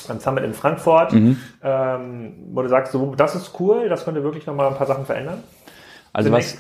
[0.09, 1.39] beim Summit in Frankfurt, mhm.
[1.63, 5.07] ähm, wo du sagst, so, das ist cool, das könnte wirklich nochmal ein paar Sachen
[5.07, 5.45] verändern?
[6.13, 6.59] Also was,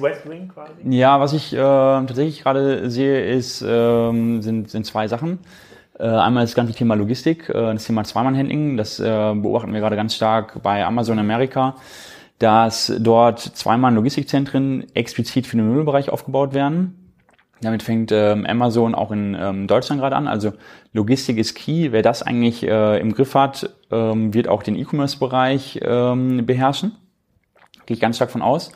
[0.84, 5.40] ja, was ich äh, tatsächlich gerade sehe, ist, ähm, sind, sind zwei Sachen.
[5.98, 9.96] Äh, einmal das ganze Thema Logistik, äh, das Thema Zweimann-Handling, das äh, beobachten wir gerade
[9.96, 11.74] ganz stark bei Amazon Amerika,
[12.38, 17.12] dass dort Zweimann Logistikzentren explizit für den Möbelbereich aufgebaut werden.
[17.60, 20.28] Damit fängt ähm, Amazon auch in ähm, Deutschland gerade an.
[20.28, 20.52] Also
[20.92, 21.90] Logistik ist key.
[21.90, 26.92] Wer das eigentlich im Griff hat, ähm, wird auch den E-Commerce-Bereich beherrschen.
[27.86, 28.70] Gehe ich ganz stark von aus.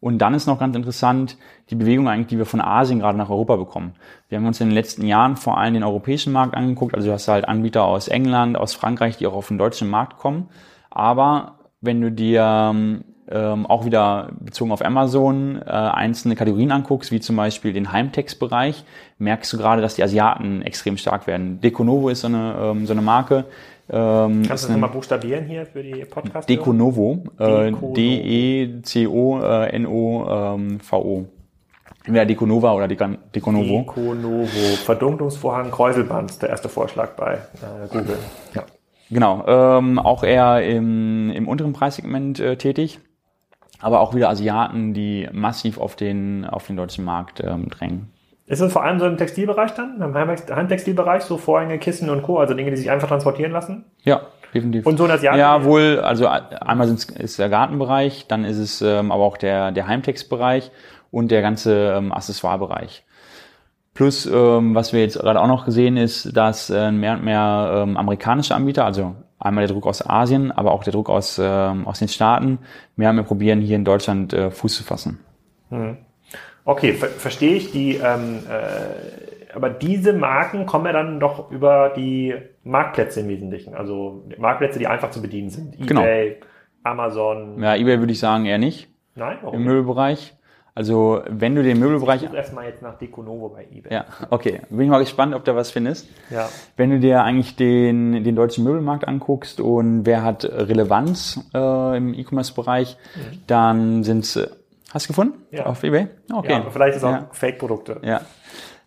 [0.00, 1.36] Und dann ist noch ganz interessant
[1.70, 3.94] die Bewegung eigentlich, die wir von Asien gerade nach Europa bekommen.
[4.28, 6.94] Wir haben uns in den letzten Jahren vor allem den europäischen Markt angeguckt.
[6.94, 10.18] Also du hast halt Anbieter aus England, aus Frankreich, die auch auf den deutschen Markt
[10.18, 10.48] kommen.
[10.90, 12.74] Aber wenn du dir
[13.28, 18.84] ähm, auch wieder bezogen auf Amazon äh, einzelne Kategorien anguckst, wie zum Beispiel den Heimtext-Bereich,
[19.18, 21.60] merkst du gerade, dass die Asiaten extrem stark werden.
[21.60, 23.46] Deconovo ist so eine, ähm, so eine Marke,
[23.88, 26.48] ähm, Kannst du das nochmal buchstabieren hier für die Podcast?
[26.48, 27.24] Deconovo.
[27.38, 28.84] Äh, D-E-C-O-N-O-V-O.
[32.04, 33.18] Entweder Deconova oder Deconovo.
[33.34, 34.46] Deconovo.
[34.84, 38.18] Verdunklungsvorhang Kräuselband, der erste Vorschlag bei äh, Google.
[38.54, 38.64] Ja.
[39.10, 39.44] Genau.
[39.46, 43.00] Ähm, auch eher im, im unteren Preissegment äh, tätig.
[43.80, 48.12] Aber auch wieder Asiaten, die massiv auf den, auf den deutschen Markt ähm, drängen.
[48.46, 52.38] Ist es vor allem so im Textilbereich dann, im Heimtextilbereich, so Vorhänge, Kissen und Co.,
[52.38, 53.84] also Dinge, die sich einfach transportieren lassen?
[54.04, 54.22] Ja,
[54.54, 54.86] definitiv.
[54.86, 55.36] Und so das Jahr?
[55.36, 59.88] Ja, wohl, also einmal ist der Gartenbereich, dann ist es ähm, aber auch der, der
[59.88, 60.70] Heimtextbereich
[61.10, 63.04] und der ganze ähm, Accessoirebereich.
[63.94, 67.82] Plus, ähm, was wir jetzt gerade auch noch gesehen ist, dass äh, mehr und mehr
[67.82, 71.86] ähm, amerikanische Anbieter, also einmal der Druck aus Asien, aber auch der Druck aus, ähm,
[71.86, 72.60] aus den Staaten,
[72.94, 75.18] mehr und mehr probieren, hier in Deutschland äh, Fuß zu fassen.
[75.70, 75.96] Mhm.
[76.66, 77.70] Okay, ver verstehe ich.
[77.70, 83.74] Die, ähm, äh, aber diese Marken kommen ja dann doch über die Marktplätze im Wesentlichen.
[83.74, 85.74] Also Marktplätze, die einfach zu bedienen sind.
[85.76, 86.02] EBay, genau.
[86.82, 87.62] Amazon.
[87.62, 88.88] Ja, eBay würde ich sagen eher nicht.
[89.14, 89.54] Nein, warum?
[89.54, 90.34] Im Möbelbereich.
[90.74, 92.24] Also wenn du den Möbelbereich...
[92.24, 93.90] Ich erstmal jetzt nach Deconovo bei eBay.
[93.94, 94.60] Ja, okay.
[94.68, 96.06] Bin ich mal gespannt, ob da was findest.
[96.28, 96.50] Ja.
[96.76, 102.12] Wenn du dir eigentlich den, den deutschen Möbelmarkt anguckst und wer hat Relevanz äh, im
[102.12, 103.38] E-Commerce-Bereich, Mhm.
[103.46, 104.34] dann sind's...
[104.36, 104.48] äh,
[104.92, 105.42] Hast du gefunden?
[105.50, 105.66] Ja.
[105.66, 106.08] Auf eBay?
[106.32, 106.52] Okay.
[106.52, 107.28] Ja, vielleicht ist auch Ja.
[107.32, 108.00] Fake-Produkte.
[108.02, 108.20] Ja.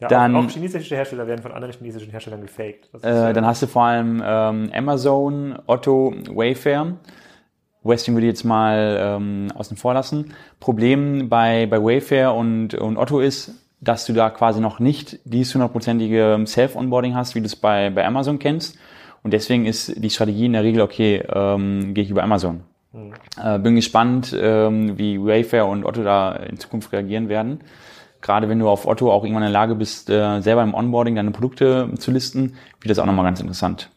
[0.01, 2.85] Ja, Dann- auch, auch chinesische Hersteller werden von anderen chinesischen Herstellern gefaked.
[2.93, 6.95] Ist, Äh, dann hast du vor allem ähm, Amazon, Otto, Wayfair.
[7.83, 10.33] Westing würde ich jetzt mal ähm, außen vor lassen.
[10.61, 15.53] Problem bei, bei Wayfair und, und Otto ist, dass du da quasi noch nicht dieses
[15.53, 18.77] hundertprozentige Self-Onboarding hast, wie du es bei, bei Amazon kennst.
[19.23, 22.61] Und deswegen ist die Strategie in der Regel, okay, ähm, gehe ich über Amazon.
[22.93, 27.61] Äh, bin gespannt, ähm, wie Wayfair und Otto da in Zukunft reagieren werden.
[28.21, 31.15] Gerade wenn du auf Otto auch irgendwann in der Lage bist, äh, selber im Onboarding
[31.15, 33.89] deine Produkte zu listen, wird das auch nochmal ganz interessant.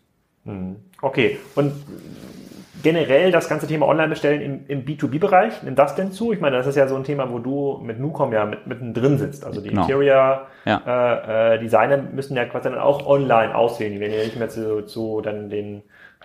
[1.01, 1.73] Okay, und
[2.83, 6.33] generell das ganze Thema Online-Bestellen im, im B2B-Bereich, nimmt das denn zu?
[6.33, 9.19] Ich meine, das ist ja so ein Thema, wo du mit Nucom ja mit, mittendrin
[9.19, 9.45] sitzt.
[9.45, 9.83] Also die Genau.
[9.83, 11.55] Interior Ja.
[11.55, 13.93] äh, äh, müssen ja quasi dann auch online auswählen.
[13.93, 15.83] Die werden ja nicht mehr zu, zu dann den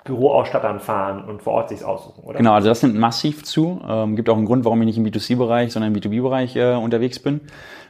[0.08, 2.38] Büroausstattern fahren und vor Ort sich's aussuchen, oder?
[2.40, 3.80] Genau, also das nimmt massiv zu.
[3.88, 7.20] Ähm, gibt auch einen Grund, warum ich nicht im B2C-Bereich, sondern im B2B-Bereich äh, unterwegs
[7.20, 7.42] bin.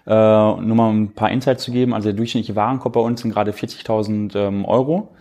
[0.05, 1.93] Äh, nur mal ein paar Insights zu geben.
[1.93, 5.15] Also der durchschnittliche Warenkorb bei uns sind gerade 40.000 ähm, Euro.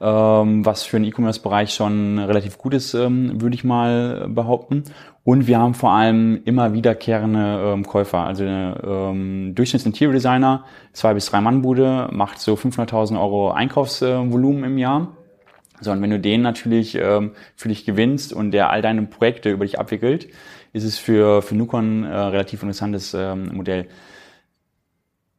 [0.00, 4.84] ähm, was für den E-Commerce-Bereich schon relativ gut ist, ähm, würde ich mal behaupten.
[5.24, 8.18] Und wir haben vor allem immer wiederkehrende ähm, Käufer.
[8.18, 15.08] Also ähm, Durchschnitts-Interior-Designer, zwei bis drei Mann-Bude, macht so 500.000 Euro Einkaufsvolumen im Jahr.
[15.84, 19.50] So, und wenn du den natürlich ähm, für dich gewinnst und der all deine Projekte
[19.50, 20.28] über dich abwickelt,
[20.72, 23.86] ist es für, für Nukon äh, relativ interessantes ähm, Modell.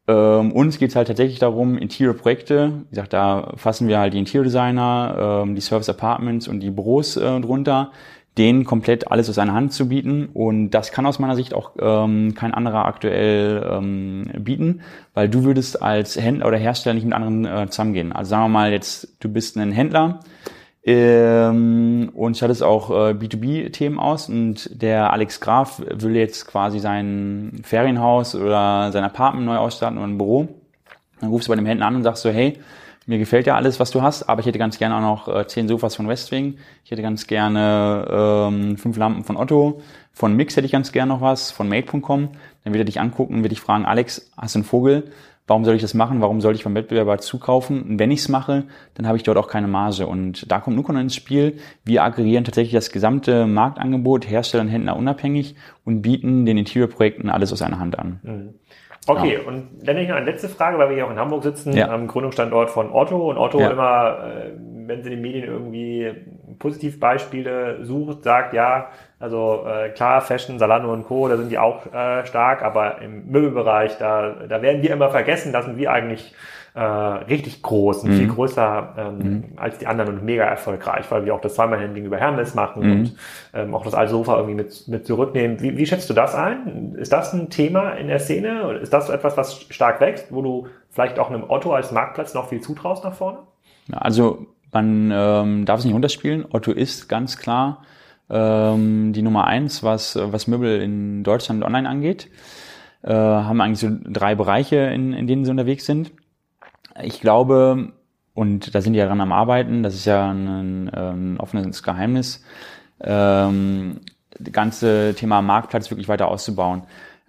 [0.07, 4.19] Ähm, uns geht es halt tatsächlich darum, Interior-Projekte, wie gesagt, da fassen wir halt die
[4.19, 7.91] Interior-Designer, ähm, die Service-Apartments und die Büros äh, drunter,
[8.37, 10.29] denen komplett alles aus einer Hand zu bieten.
[10.33, 14.81] Und das kann aus meiner Sicht auch ähm, kein anderer aktuell ähm, bieten,
[15.13, 18.11] weil du würdest als Händler oder Hersteller nicht mit anderen äh, zusammengehen.
[18.11, 20.19] Also sagen wir mal jetzt, du bist ein Händler,
[20.87, 27.59] ähm, und stattest auch äh, B2B-Themen aus und der Alex Graf will jetzt quasi sein
[27.63, 30.47] Ferienhaus oder sein Apartment neu ausstatten oder ein Büro.
[31.21, 32.59] Dann rufst du bei dem Händler an und sagst so, hey,
[33.05, 35.47] mir gefällt ja alles, was du hast, aber ich hätte ganz gerne auch noch äh,
[35.47, 36.57] zehn Sofas von Westwing.
[36.83, 39.81] Ich hätte ganz gerne ähm, fünf Lampen von Otto.
[40.11, 42.29] Von Mix hätte ich ganz gerne noch was, von Made.com.
[42.63, 45.11] Dann wird er dich angucken, wird dich fragen, Alex, hast du einen Vogel?
[45.47, 46.21] Warum soll ich das machen?
[46.21, 47.83] Warum soll ich beim Wettbewerber zukaufen?
[47.83, 48.63] Und wenn ich es mache,
[48.95, 50.07] dann habe ich dort auch keine Marge.
[50.07, 51.59] Und da kommt Nukon ins Spiel.
[51.83, 57.53] Wir aggregieren tatsächlich das gesamte Marktangebot, Hersteller und Händler unabhängig und bieten den Interior-Projekten alles
[57.53, 58.19] aus einer Hand an.
[59.07, 61.73] Okay, und dann ich noch eine letzte Frage, weil wir hier auch in Hamburg sitzen,
[61.73, 61.89] Ja.
[61.89, 63.69] am Gründungsstandort von Otto und Otto Ja.
[63.69, 64.51] immer, äh,
[64.87, 66.11] wenn sie in den Medien irgendwie
[66.59, 68.87] Positivbeispiele sucht, sagt, ja,
[69.19, 73.27] also äh, klar, Fashion, Salando und Co., da sind die auch äh, stark, aber im
[73.27, 76.33] Möbelbereich, da, da werden wir immer vergessen, da sind wir eigentlich
[76.75, 81.33] äh, richtig groß und viel größer ähm, als die anderen und mega erfolgreich, weil wir
[81.33, 83.15] auch das Zweimalhandling über Hermes machen und
[83.53, 85.61] ähm, auch das alte Sofa irgendwie mit, mit zurücknehmen.
[85.61, 86.95] Wie, wie schätzt du das ein?
[86.95, 88.67] Ist das ein Thema in der Szene?
[88.67, 92.33] Oder Ist das etwas, was stark wächst, wo du vielleicht auch einem Otto als Marktplatz
[92.33, 93.39] noch viel zutraust nach vorne?
[93.91, 96.45] Also man ähm, darf es nicht runterspielen.
[96.51, 97.83] Otto ist ganz klar
[98.29, 102.29] ähm, die Nummer eins, was, was Möbel in Deutschland online angeht.
[103.01, 106.11] Äh, haben eigentlich so drei Bereiche, in, in denen sie unterwegs sind.
[107.01, 107.93] Ich glaube,
[108.33, 112.43] und da sind die ja dran am Arbeiten, das ist ja ein, ein offenes Geheimnis,
[113.01, 114.01] ähm,
[114.37, 116.83] das ganze Thema Marktplatz wirklich weiter auszubauen.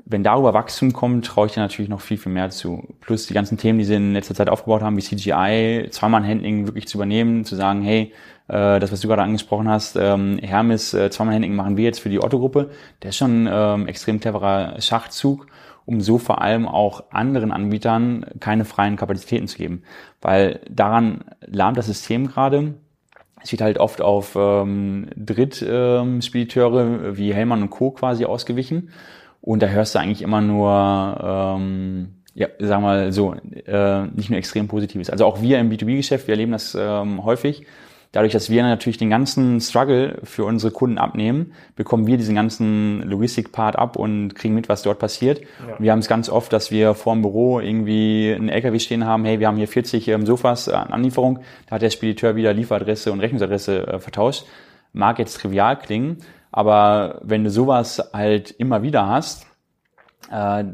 [0.04, 2.94] Wenn darüber Wachstum kommt, traue ich dir natürlich noch viel, viel mehr zu.
[3.00, 6.86] Plus die ganzen Themen, die sie in letzter Zeit aufgebaut haben, wie CGI, Zweimann-Handling wirklich
[6.86, 8.12] zu übernehmen, zu sagen, hey,
[8.48, 12.08] äh, das, was du gerade angesprochen hast, ähm, Hermes, äh, Zweimann-Handling machen wir jetzt für
[12.08, 12.70] die Otto-Gruppe,
[13.02, 15.46] der ist schon ähm, extrem cleverer Schachzug,
[15.86, 19.82] um so vor allem auch anderen Anbietern keine freien Kapazitäten zu geben.
[20.20, 22.74] Weil daran lahmt das System gerade.
[23.42, 27.92] Es wird halt oft auf ähm, Drittspediteure ähm, wie Hellmann und Co.
[27.92, 28.90] quasi ausgewichen.
[29.40, 34.28] Und da hörst du eigentlich immer nur, ähm, ja, sagen wir mal so, äh, nicht
[34.28, 35.08] nur extrem Positives.
[35.08, 37.64] Also auch wir im B2B-Geschäft, wir erleben das ähm, häufig.
[38.12, 43.02] Dadurch, dass wir natürlich den ganzen Struggle für unsere Kunden abnehmen, bekommen wir diesen ganzen
[43.02, 45.40] Logistik-Part ab und kriegen mit, was dort passiert.
[45.40, 45.76] Ja.
[45.78, 49.24] Wir haben es ganz oft, dass wir vor dem Büro irgendwie einen LKW stehen haben,
[49.24, 53.12] hey, wir haben hier 40 ähm, Sofas an Anlieferung, da hat der Spediteur wieder Lieferadresse
[53.12, 54.46] und Rechnungsadresse äh, vertauscht.
[54.92, 56.18] Mag jetzt trivial klingen,
[56.50, 59.46] aber wenn du sowas halt immer wieder hast,
[60.30, 60.64] äh,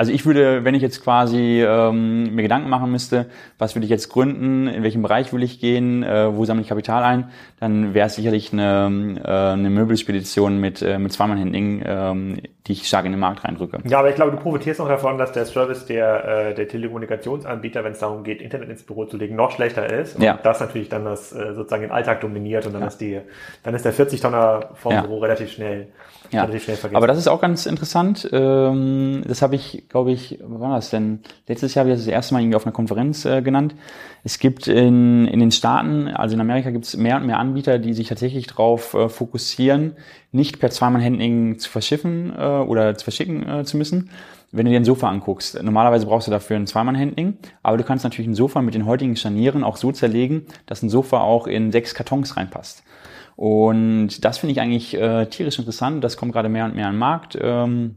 [0.00, 3.26] Also ich würde, wenn ich jetzt quasi ähm, mir Gedanken machen müsste,
[3.58, 6.70] was würde ich jetzt gründen, in welchem Bereich will ich gehen, äh, wo sammle ich
[6.70, 7.28] Kapital ein,
[7.58, 12.88] dann wäre es sicherlich eine, äh, eine Möbelspedition mit, äh, mit Zweimann-Handling, ähm, die ich
[12.88, 13.76] stark in den Markt reindrücke.
[13.90, 17.84] Ja, aber ich glaube, du profitierst noch davon, dass der Service der, äh, der Telekommunikationsanbieter,
[17.84, 20.16] wenn es darum geht, Internet ins Büro zu legen, noch schlechter ist.
[20.16, 20.38] Und Ja.
[20.42, 23.20] das natürlich dann das äh, sozusagen den Alltag dominiert und dann ist die,
[23.64, 25.02] dann ist der 40 Tonner vom Ja.
[25.02, 25.88] Büro relativ schnell,
[26.32, 26.96] Ja, relativ schnell vergessen.
[26.96, 28.28] aber das ist auch ganz interessant.
[28.32, 31.20] Ähm, das habe ich, glaube ich, wann war das denn?
[31.46, 33.74] Letztes Jahr habe ich das das erste Mal irgendwie auf einer Konferenz äh, genannt.
[34.22, 37.78] Es gibt in, in den Staaten, also in Amerika gibt es mehr und mehr Anbieter,
[37.78, 39.96] die sich tatsächlich darauf äh, fokussieren,
[40.32, 44.10] nicht per Zweimann-Handling zu verschiffen äh, oder zu verschicken zu müssen.
[44.52, 48.02] Wenn du dir ein Sofa anguckst, normalerweise brauchst du dafür ein Zweimann-Handling, aber du kannst
[48.02, 51.70] natürlich ein Sofa mit den heutigen Scharnieren auch so zerlegen, dass ein Sofa auch in
[51.70, 52.82] sechs Kartons reinpasst.
[53.40, 56.04] Und das finde ich eigentlich äh, tierisch interessant.
[56.04, 57.38] Das kommt gerade mehr und mehr an den Markt.
[57.40, 57.94] Ähm,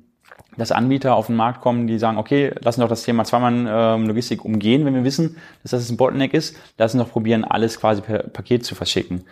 [0.56, 4.86] dass Anbieter auf den Markt kommen, die sagen, okay, lassen doch das Thema Zweimann-Logistik umgehen,
[4.86, 6.56] wenn wir wissen, dass das ein Bottleneck ist.
[6.78, 9.26] Lassen doch probieren, alles quasi per Paket zu verschicken.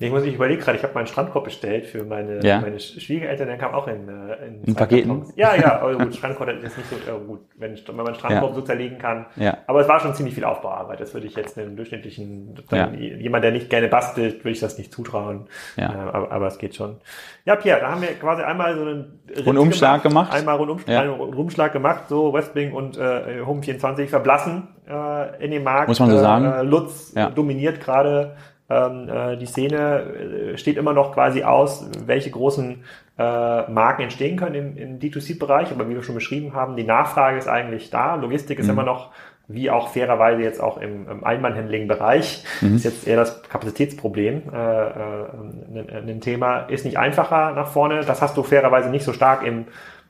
[0.00, 2.60] Ich muss, ich überlege gerade, ich habe meinen Strandkorb bestellt für meine, Ja.
[2.60, 5.24] meine Schwiegereltern, der kam auch in, äh, in, In Paketen?
[5.34, 8.50] Ja, ja, aber gut, Strandkorb ist nicht so äh, gut, wenn, wenn man einen Strandkorb
[8.50, 8.54] Ja.
[8.54, 9.26] so zerlegen kann.
[9.36, 9.58] Ja.
[9.66, 11.00] Aber es war schon ziemlich viel Aufbauarbeit.
[11.00, 14.78] Das würde ich jetzt einem durchschnittlichen, dann jemand, der nicht gerne bastelt, würde ich das
[14.78, 15.46] nicht zutrauen.
[15.76, 15.92] Ja.
[15.92, 16.96] Äh, aber, aber es geht schon.
[17.44, 20.32] Ja, Pierre, da haben wir quasi einmal so einen Rundumschlag gemacht.
[20.32, 21.10] Einmal Rundumschlag, Ja.
[21.10, 25.88] Rundumschlag gemacht, so Westwing und äh, Home 24 verblassen äh, in dem Markt.
[25.88, 26.44] Muss man so Äh, sagen.
[26.44, 27.30] Äh, Lutz Ja.
[27.30, 28.36] dominiert gerade
[28.70, 32.84] ähm, äh, die Szene, äh, steht immer noch quasi aus, welche großen
[33.18, 37.38] äh, Marken entstehen können im, im D2C-Bereich, aber wie wir schon beschrieben haben, die Nachfrage
[37.38, 38.72] ist eigentlich da, Logistik ist Mhm.
[38.72, 39.10] immer noch
[39.50, 42.76] wie auch fairerweise jetzt auch im, im Einmannhandling-Bereich, Mhm.
[42.76, 48.04] ist jetzt eher das Kapazitätsproblem äh, äh, ein, ein Thema, ist nicht einfacher nach vorne.
[48.04, 49.64] Das hast du fairerweise nicht so stark im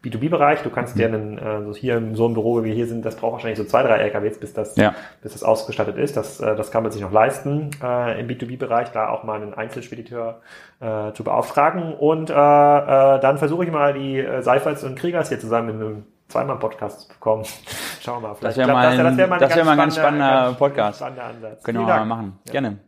[0.04, 0.62] B2B-Bereich.
[0.62, 0.98] Du kannst Mhm.
[0.98, 3.32] dir einen, äh, so hier in so einem Büro, wie wir hier sind, das braucht
[3.34, 4.94] wahrscheinlich so zwei, drei LKWs, bis das, Ja.
[5.22, 6.16] bis das ausgestattet ist.
[6.16, 9.54] Das, äh, das kann man sich noch leisten, äh, im B2B-Bereich, da auch mal einen
[9.54, 10.40] Einzelspediteur
[10.80, 11.94] äh, zu beauftragen.
[11.94, 15.74] Und äh, äh, dann versuche ich mal die äh, Seifers und Kriegers hier zusammen in
[15.80, 17.44] einem Zweimann-Podcast zu bekommen.
[18.00, 18.28] Schauen wir mal.
[18.30, 19.02] Das Vielleicht wäre klappt mal, das ja.
[19.04, 20.98] Das wäre mal, das wär mal ein ganz spannender- spannender Podcast.
[21.00, 21.62] Spannender Ansatz.
[21.64, 22.38] Können wir mal machen.
[22.50, 22.87] Gerne.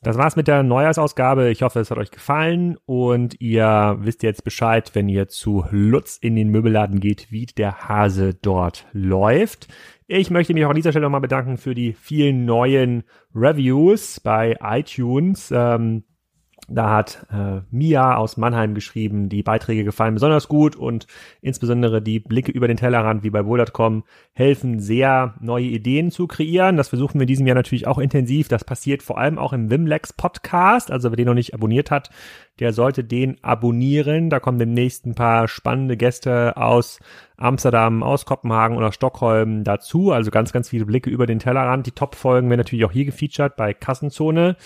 [0.00, 1.50] Das war's mit der Neujahrsausgabe.
[1.50, 6.18] Ich hoffe, es hat euch gefallen und ihr wisst jetzt Bescheid, wenn ihr zu Lutz
[6.18, 9.66] in den Möbelladen geht, wie der Hase dort läuft.
[10.06, 13.02] Ich möchte mich auch an dieser Stelle nochmal bedanken für die vielen neuen
[13.34, 15.52] Reviews bei iTunes.
[15.54, 16.04] Ähm,
[16.70, 21.06] da hat äh, Mia aus Mannheim geschrieben, die Beiträge gefallen besonders gut und
[21.40, 24.04] insbesondere die Blicke über den Tellerrand wie bei Wohl.com
[24.34, 26.76] helfen sehr, neue Ideen zu kreieren.
[26.76, 28.48] Das versuchen wir in diesem Jahr natürlich auch intensiv.
[28.48, 30.90] Das passiert vor allem auch im Wimlex Podcast.
[30.90, 32.10] Also wer den noch nicht abonniert hat,
[32.58, 34.28] der sollte den abonnieren.
[34.28, 37.00] Da kommen demnächst ein paar spannende Gäste aus
[37.38, 40.12] Amsterdam, aus Kopenhagen oder Stockholm dazu.
[40.12, 41.86] Also ganz, ganz viele Blicke über den Tellerrand.
[41.86, 44.56] Die Top-Folgen werden natürlich auch hier gefeatured bei Kassenzone.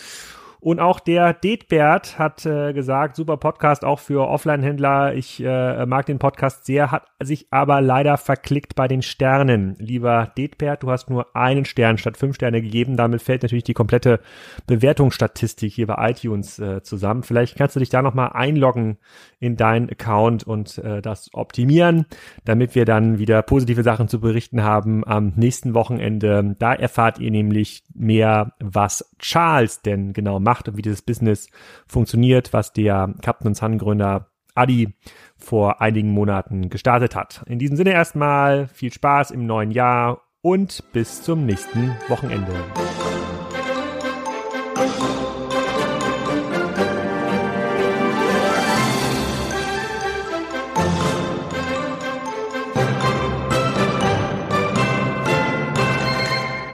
[0.64, 5.12] Und auch der Detbert hat äh, gesagt, super Podcast auch für Offline-Händler.
[5.12, 9.74] Ich äh, mag den Podcast sehr, hat sich aber leider verklickt bei den Sternen.
[9.80, 12.96] Lieber Detbert, du hast nur einen Stern statt fünf Sterne gegeben.
[12.96, 14.20] Damit fällt natürlich die komplette
[14.68, 17.24] Bewertungsstatistik hier bei iTunes äh, zusammen.
[17.24, 18.98] Vielleicht kannst du dich da nochmal einloggen
[19.40, 22.06] in deinen Account und äh, das optimieren,
[22.44, 26.54] damit wir dann wieder positive Sachen zu berichten haben am nächsten Wochenende.
[26.60, 31.48] Da erfahrt ihr nämlich mehr, was Charles denn genau macht und wie dieses Business
[31.86, 34.94] funktioniert, was der Captain Sun Gründer Adi
[35.38, 37.42] vor einigen Monaten gestartet hat.
[37.46, 42.52] In diesem Sinne erstmal viel Spaß im neuen Jahr und bis zum nächsten Wochenende.